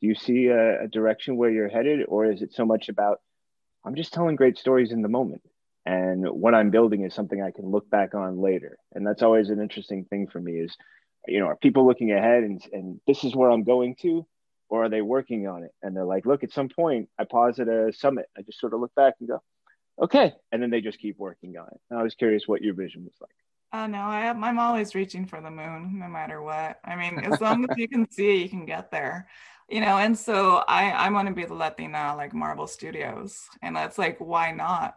[0.00, 3.20] do you see a, a direction where you're headed, or is it so much about,
[3.84, 5.42] I'm just telling great stories in the moment?
[5.86, 8.78] And what I'm building is something I can look back on later.
[8.94, 10.74] And that's always an interesting thing for me is,
[11.26, 14.26] you know, are people looking ahead and, and this is where I'm going to,
[14.68, 15.72] or are they working on it?
[15.82, 18.26] And they're like, look, at some point I pause at a summit.
[18.36, 19.42] I just sort of look back and go,
[20.00, 20.34] okay.
[20.52, 21.80] And then they just keep working on it.
[21.90, 23.34] And I was curious what your vision was like.
[23.72, 26.78] Oh no, I am, I'm always reaching for the moon, no matter what.
[26.84, 29.28] I mean, as long as you can see it, you can get there,
[29.68, 29.98] you know.
[29.98, 34.18] And so I I want to be the Latina like Marvel Studios, and that's like
[34.20, 34.96] why not?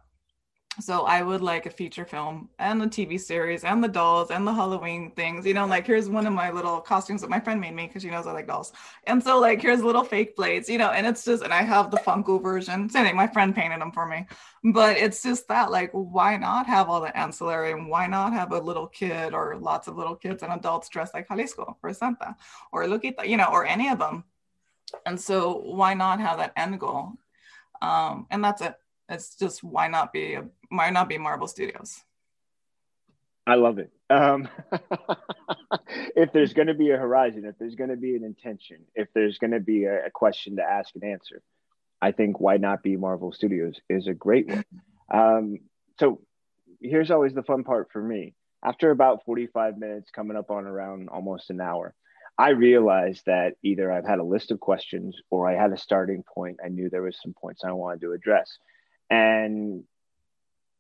[0.80, 4.46] So I would like a feature film and the TV series and the dolls and
[4.46, 5.46] the Halloween things.
[5.46, 8.04] You know, like here's one of my little costumes that my friend made me because
[8.04, 8.74] she knows I like dolls.
[9.06, 11.90] And so like here's little fake blades, you know, and it's just and I have
[11.90, 12.90] the Funko version.
[12.90, 14.28] Same thing, my friend painted them for me.
[14.64, 18.52] But it's just that like why not have all the ancillary and why not have
[18.52, 22.36] a little kid or lots of little kids and adults dressed like Jalisco or Santa
[22.72, 24.26] or Loquita, you know, or any of them.
[25.06, 27.14] And so why not have that end goal?
[27.82, 28.76] Um, and that's it
[29.10, 32.02] it's just why not be a, why not be Marvel Studios?
[33.46, 33.92] I love it.
[34.10, 34.50] Um,
[36.16, 39.08] if there's going to be a horizon, if there's going to be an intention, if
[39.14, 41.42] there's going to be a, a, question to ask and answer,
[42.02, 44.66] I think why not be Marvel Studios is a great one.
[45.14, 45.60] Um,
[46.00, 46.22] so
[46.82, 48.34] here's always the fun part for me.
[48.64, 51.96] After about 45 minutes, coming up on around almost an hour,
[52.38, 56.24] I realized that either I've had a list of questions or I had a starting
[56.24, 56.60] point.
[56.64, 58.58] I knew there was some points I wanted to address.
[59.10, 59.84] And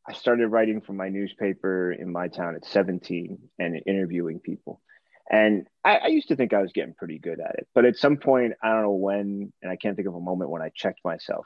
[0.08, 4.82] I started writing for my newspaper in my town at 17 and interviewing people.
[5.30, 7.68] And I, I, used to think I was getting pretty good at it.
[7.76, 10.50] But at some point, I don't know when, and I can't think of a moment
[10.50, 11.46] when I checked myself.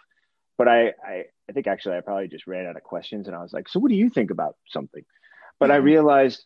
[0.60, 3.42] But I, I, I think actually I probably just ran out of questions and I
[3.42, 5.04] was like, so what do you think about something?
[5.60, 5.74] But mm-hmm.
[5.74, 6.46] I realized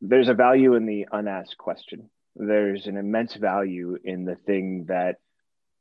[0.00, 2.10] there's a value in the unasked question.
[2.34, 5.18] There's an immense value in the thing that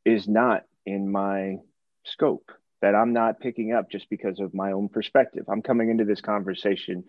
[0.05, 1.57] is not in my
[2.05, 2.51] scope
[2.83, 5.45] that I'm not picking up just because of my own perspective.
[5.47, 7.05] I'm coming into this conversation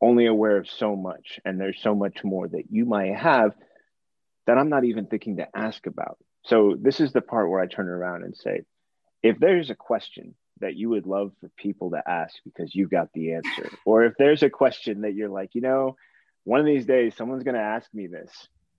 [0.00, 3.52] only aware of so much, and there's so much more that you might have
[4.46, 6.16] that I'm not even thinking to ask about.
[6.46, 8.62] So, this is the part where I turn around and say,
[9.22, 13.12] if there's a question that you would love for people to ask because you've got
[13.12, 15.94] the answer, or if there's a question that you're like, you know,
[16.44, 18.30] one of these days someone's going to ask me this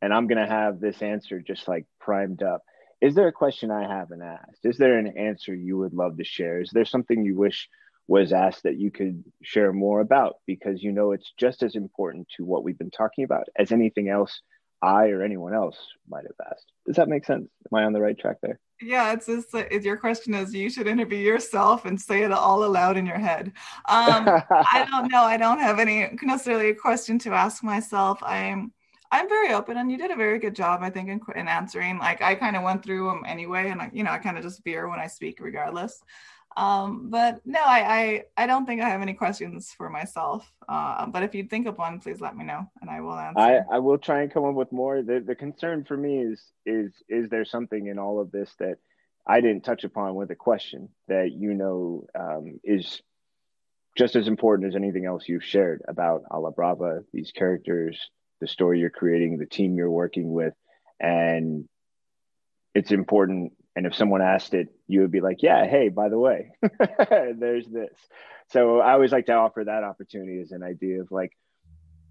[0.02, 2.64] and I'm going to have this answer just like primed up.
[3.04, 4.64] Is there a question I haven't asked?
[4.64, 6.62] Is there an answer you would love to share?
[6.62, 7.68] Is there something you wish
[8.08, 10.36] was asked that you could share more about?
[10.48, 14.08] Because you know it's just as important to what we've been talking about as anything
[14.08, 14.42] else
[14.82, 15.78] I or anyone else
[16.08, 16.72] might have asked.
[16.86, 17.50] Does that make sense?
[17.70, 18.62] Am I on the right track there?
[18.82, 22.64] Yeah, it's just it's, your question is you should interview yourself and say it all
[22.64, 23.48] aloud in your head.
[23.90, 25.24] Um, I don't know.
[25.24, 28.20] I don't have any necessarily a question to ask myself.
[28.24, 28.72] I'm
[29.14, 32.00] I'm very open, and you did a very good job, I think, in, in answering.
[32.00, 34.44] Like I kind of went through them anyway, and I, you know, I kind of
[34.44, 36.02] just veer when I speak, regardless.
[36.58, 40.52] Um, but no, I, I I don't think I have any questions for myself.
[40.68, 43.40] Uh, but if you think of one, please let me know, and I will answer.
[43.40, 45.04] I, I will try and come up with more.
[45.04, 48.78] The the concern for me is is is there something in all of this that
[49.28, 53.00] I didn't touch upon with a question that you know um, is
[53.96, 58.10] just as important as anything else you've shared about A La Brava, these characters,
[58.44, 60.54] the story you're creating, the team you're working with,
[61.00, 61.68] and
[62.76, 63.54] it's important.
[63.74, 66.52] And if someone asked it, you would be like, "Yeah, hey, by the way,
[67.10, 67.96] there's this."
[68.50, 71.32] So I always like to offer that opportunity as an idea of like,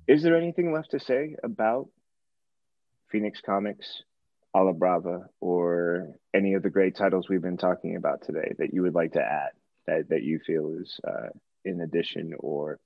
[0.09, 1.89] is there anything left to say about
[3.11, 4.03] Phoenix Comics,
[4.55, 8.72] A La Brava, or any of the great titles we've been talking about today that
[8.72, 9.51] you would like to add
[9.87, 11.28] that that you feel is uh,
[11.66, 12.80] in addition or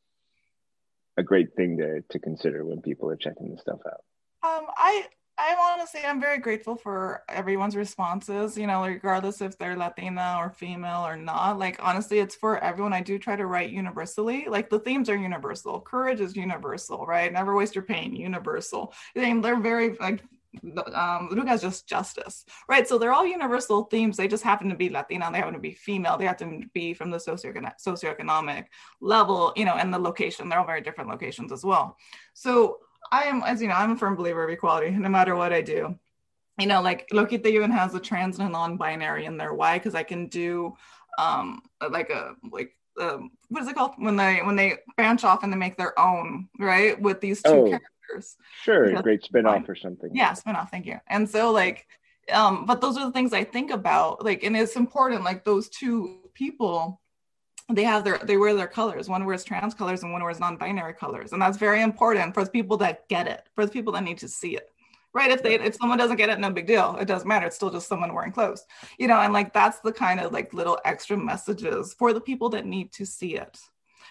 [1.17, 4.03] a great thing to to consider when people are checking this stuff out.
[4.43, 5.07] Um, I
[5.39, 8.57] I'm honestly I'm very grateful for everyone's responses.
[8.57, 11.59] You know, regardless if they're Latina or female or not.
[11.59, 12.93] Like honestly, it's for everyone.
[12.93, 14.47] I do try to write universally.
[14.49, 15.81] Like the themes are universal.
[15.81, 17.33] Courage is universal, right?
[17.33, 18.95] Never waste your pain, universal.
[19.15, 20.23] they're very like
[20.93, 22.87] um, Ruca is just justice, right?
[22.87, 24.17] So they're all universal themes.
[24.17, 25.31] They just happen to be Latina.
[25.31, 26.17] They happen to be female.
[26.17, 28.67] They have to be from the socioeconomic, socioeconomic
[29.01, 30.49] level, you know, and the location.
[30.49, 31.97] They're all very different locations as well.
[32.35, 32.79] So
[33.13, 35.63] I am, as you know, I'm a firm believer of equality, no matter what I
[35.63, 35.99] do.
[36.59, 39.53] You know, like Loquita even has a trans and a non-binary in there.
[39.53, 39.79] Why?
[39.79, 40.75] Because I can do
[41.19, 45.43] um like a like um, what is it called when they when they branch off
[45.43, 47.65] and they make their own right with these two oh.
[47.65, 48.37] characters years.
[48.63, 50.11] Sure, because, great spinoff or something.
[50.15, 50.71] Yeah, spinoff.
[50.71, 50.99] Thank you.
[51.07, 51.87] And so like,
[52.33, 54.25] um, but those are the things I think about.
[54.25, 55.25] Like, and it's important.
[55.25, 57.01] Like those two people,
[57.69, 59.09] they have their they wear their colors.
[59.09, 62.51] One wears trans colors and one wears non-binary colors, and that's very important for the
[62.51, 63.49] people that get it.
[63.55, 64.71] For the people that need to see it
[65.17, 67.57] right if they if someone doesn't get it no big deal it doesn't matter it's
[67.57, 68.65] still just someone wearing clothes
[68.99, 72.51] you know and like that's the kind of like little extra messages for the people
[72.51, 73.59] that need to see it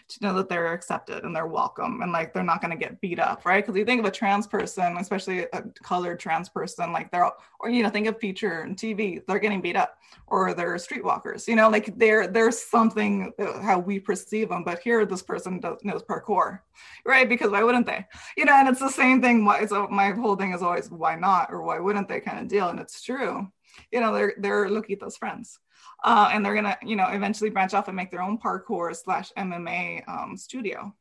[0.08, 3.00] to know that they're accepted and they're welcome and like they're not going to get
[3.02, 3.64] beat up right?
[3.64, 7.30] Because you think of a trans person especially a colored trans person like they're
[7.60, 9.98] or you know think of feature and tv they're getting beat up
[10.28, 11.70] or they're streetwalkers you know?
[11.70, 15.78] Like they're there there's something uh, how we perceive them but here this person does,
[15.84, 16.60] knows parkour
[17.06, 17.28] right?
[17.28, 18.06] Because why wouldn't they?
[18.38, 21.16] You know and it's the same thing why so my whole thing is always why
[21.16, 22.70] not or why wouldn't they kind of deal?
[22.70, 23.48] And it's true.
[23.92, 25.60] You know they're they're Loquita's friends
[26.04, 29.32] uh, and they're gonna you know eventually branch off and make their own parkour slash
[29.38, 30.94] mma um, studio.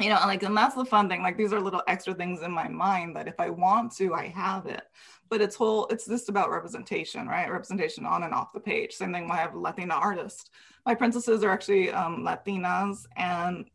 [0.00, 1.22] You know and like and that's the fun thing.
[1.22, 4.26] Like these are little extra things in my mind that if i want to i
[4.28, 4.82] have it.
[5.28, 7.50] But it's whole it's just about representation right?
[7.50, 8.94] Representation on and off the page.
[8.94, 10.50] Same thing when i have latina artists.
[10.86, 13.66] My princesses are actually um, latinas and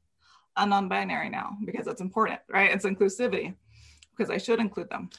[0.58, 2.72] a non-binary now because it's important right?
[2.72, 3.54] It's inclusivity
[4.16, 5.10] because i should include them.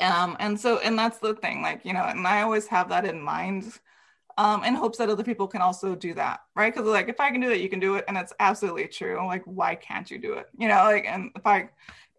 [0.00, 3.06] Um, and so and that's the thing like you know and i always have that
[3.06, 3.80] in mind
[4.38, 6.72] um, in hopes that other people can also do that right?
[6.72, 9.18] Because like if i can do it you can do it and it's absolutely true.
[9.26, 10.46] Like why can't you do it?
[10.56, 11.68] You know like and if i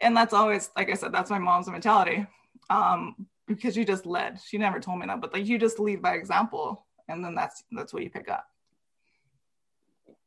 [0.01, 2.27] and that's always like i said that's my mom's mentality
[2.69, 3.15] um,
[3.47, 4.39] because you just led.
[4.45, 7.63] She never told me that but like you just lead by example and then that's
[7.71, 8.45] that's what you pick up.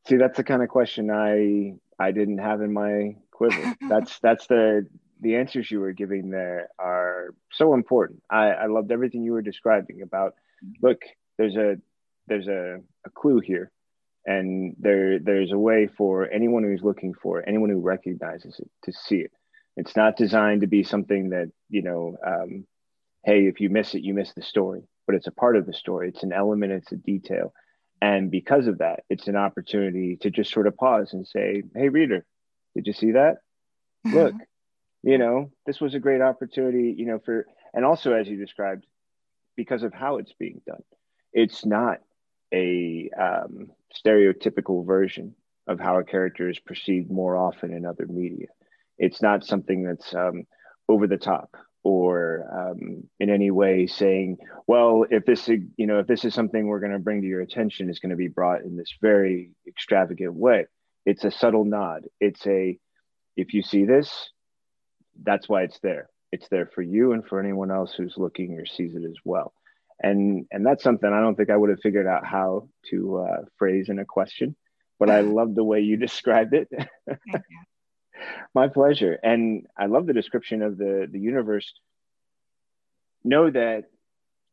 [0.08, 3.74] See that's the kind of question i i didn't have in my quiver.
[3.88, 4.86] That's that's the
[5.20, 8.22] the answers you were giving there are so important.
[8.28, 10.34] I, I loved everything you were describing about
[10.82, 11.02] look,
[11.38, 11.76] there's a
[12.26, 13.70] there's a, a clue here.
[14.24, 18.70] And there there's a way for anyone who's looking for it, anyone who recognizes it
[18.84, 19.32] to see it.
[19.76, 22.66] It's not designed to be something that, you know, um,
[23.24, 24.82] hey, if you miss it, you miss the story.
[25.06, 26.08] But it's a part of the story.
[26.08, 27.52] It's an element, it's a detail.
[28.00, 31.88] And because of that, it's an opportunity to just sort of pause and say, hey,
[31.88, 32.24] reader,
[32.76, 33.38] did you see that?
[34.04, 34.34] Look,
[35.02, 38.86] you know this was a great opportunity you know for and also as you described
[39.56, 40.82] because of how it's being done
[41.32, 41.98] it's not
[42.52, 45.34] a um, stereotypical version
[45.66, 48.48] of how a character is perceived more often in other media
[48.98, 50.44] it's not something that's um,
[50.88, 56.06] over the top or um, in any way saying well if this you know if
[56.06, 58.62] this is something we're going to bring to your attention is going to be brought
[58.62, 60.66] in this very extravagant way
[61.06, 62.78] it's a subtle nod it's a
[63.36, 64.30] if you see this
[65.20, 66.08] that's why it's there.
[66.30, 69.52] It's there for you and for anyone else who's looking or sees it as well.
[70.02, 73.42] And and that's something I don't think I would have figured out how to uh,
[73.56, 74.56] phrase in a question,
[74.98, 76.68] but I love the way you described it.
[78.54, 79.18] My pleasure.
[79.22, 81.72] And I love the description of the the universe.
[83.24, 83.84] Know that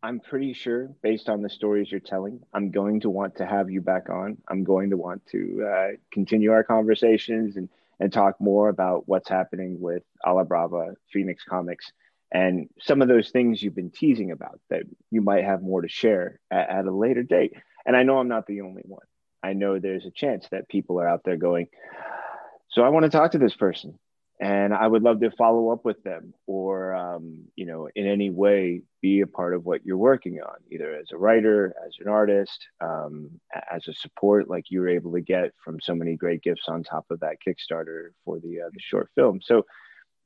[0.02, 3.70] I'm pretty sure, based on the stories you're telling, I'm going to want to have
[3.70, 4.38] you back on.
[4.48, 7.70] I'm going to want to uh, continue our conversations and
[8.00, 11.92] and talk more about what's happening with A La Brava, Phoenix Comics,
[12.32, 15.88] and some of those things you've been teasing about that you might have more to
[15.88, 17.54] share at, at a later date.
[17.86, 19.06] And I know I'm not the only one.
[19.42, 21.68] I know there's a chance that people are out there going,
[22.70, 23.98] so I want to talk to this person
[24.40, 28.30] and I would love to follow up with them or, um, you know, in any
[28.30, 32.08] way be a part of what you're working on, either as a writer, as an
[32.08, 33.30] artist, um,
[33.70, 36.84] as a support, like you were able to get from so many great gifts on
[36.84, 39.42] top of that Kickstarter for the uh, the short film.
[39.44, 39.66] So,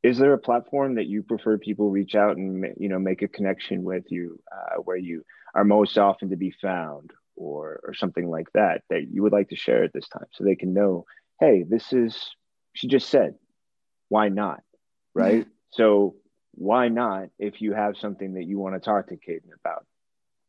[0.03, 3.27] is there a platform that you prefer people reach out and you know make a
[3.27, 5.23] connection with you, uh, where you
[5.55, 9.49] are most often to be found, or or something like that that you would like
[9.49, 11.05] to share at this time, so they can know,
[11.39, 12.29] hey, this is
[12.73, 13.35] she just said
[14.13, 14.61] why not?
[15.15, 15.41] Right.
[15.41, 15.49] Mm-hmm.
[15.71, 16.15] So
[16.53, 19.87] why not if you have something that you want to talk to Kayden about?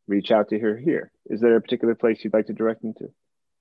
[0.07, 1.11] Reach out to her here.
[1.25, 3.07] Is there a particular place you'd like to direct them to?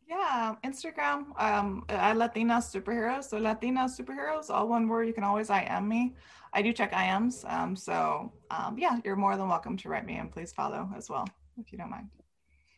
[0.07, 1.41] Yeah, Instagram.
[1.41, 3.25] Um, at Latina Superheroes.
[3.25, 5.07] So Latina Superheroes, all one word.
[5.07, 6.15] You can always IM me.
[6.53, 7.51] I do check IMs.
[7.51, 11.09] Um, so um, yeah, you're more than welcome to write me and please follow as
[11.09, 11.27] well
[11.59, 12.09] if you don't mind.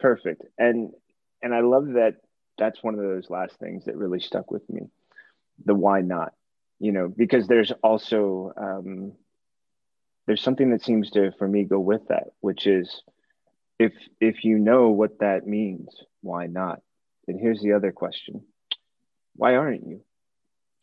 [0.01, 0.43] Perfect.
[0.59, 0.93] And
[1.43, 2.17] and I love that.
[2.59, 4.89] That's one of those last things that really stuck with me.
[5.65, 6.33] The why not
[6.79, 9.13] you know because there's also um,
[10.27, 13.03] there's something that seems to for me go with that which is
[13.79, 15.89] if if you know what that means
[16.21, 16.81] why not
[17.27, 18.43] then here's the other question
[19.35, 20.01] why aren't you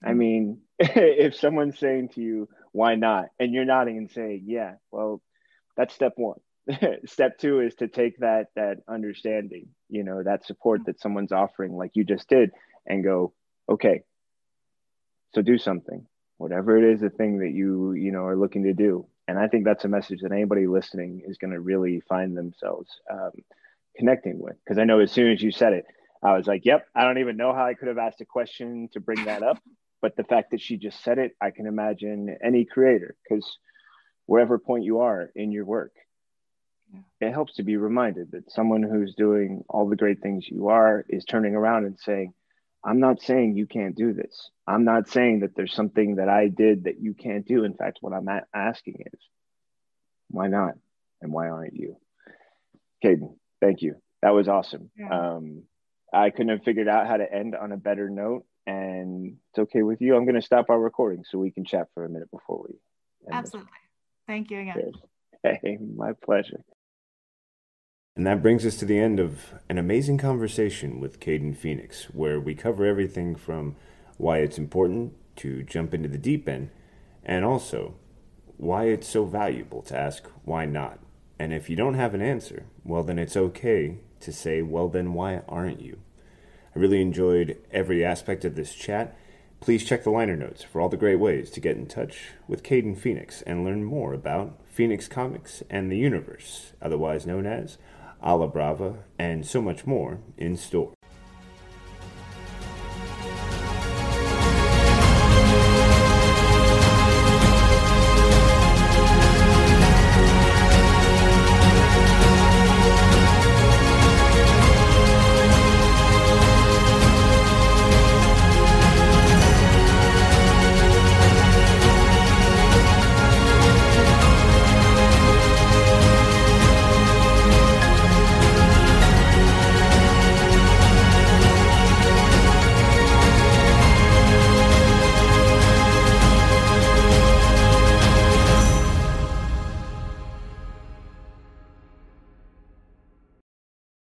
[0.04, 0.18] i mm-hmm.
[0.18, 5.22] mean if someone's saying to you why not and you're nodding and saying yeah well
[5.78, 6.40] that's step one
[7.06, 11.76] step two is to take that that understanding you know that support that someone's offering
[11.76, 12.52] like you just did
[12.86, 13.34] and go
[13.70, 14.04] okay
[15.34, 16.06] so do something,
[16.38, 19.08] whatever it is, the thing that you, you know, are looking to do.
[19.28, 22.90] And I think that's a message that anybody listening is going to really find themselves
[23.12, 23.32] um,
[23.96, 24.56] connecting with.
[24.64, 25.86] Because I know as soon as you said it,
[26.24, 28.90] I was like, yep, I don't even know how I could have asked a question
[28.94, 29.60] to bring that up.
[30.02, 33.58] But the fact that she just said it, I can imagine any creator, because
[34.26, 35.94] wherever point you are in your work,
[37.20, 41.06] it helps to be reminded that someone who's doing all the great things you are
[41.10, 42.34] is turning around and saying,
[42.86, 44.50] I'm not saying you can't do this.
[44.68, 47.64] I'm not saying that there's something that I did that you can't do.
[47.64, 49.20] In fact, what I'm asking is,
[50.30, 50.74] why not?
[51.22, 51.98] And why aren't you?
[53.04, 53.96] Kayden, thank you.
[54.22, 54.92] That was awesome.
[54.98, 55.10] Yeah.
[55.10, 55.64] Um,
[56.14, 58.46] I couldn't have figured out how to end on a better note.
[58.66, 60.16] And it's okay with you.
[60.16, 62.76] I'm going to stop our recording so we can chat for a minute before we.
[63.32, 63.72] Absolutely.
[64.28, 64.92] Thank you again.
[65.46, 66.64] Hey, my pleasure.
[68.16, 72.40] And that brings us to the end of an amazing conversation with Kayden Phoenix, where
[72.40, 73.76] we cover everything from
[74.16, 76.70] why it's important to jump into the deep end,
[77.26, 77.96] and also
[78.56, 81.00] why it's so valuable to ask why not.
[81.38, 85.14] And if you don't have an answer, well, then it's okay to say, well, then
[85.14, 86.00] why aren't you?
[86.76, 89.16] I really enjoyed every aspect of this chat.
[89.60, 92.64] Please check the liner notes for all the great ways to get in touch with
[92.64, 97.78] Kayden Phoenix and learn more about Phoenix Comics and the universe, otherwise known as
[98.22, 100.94] A La Brava, and so much more in store.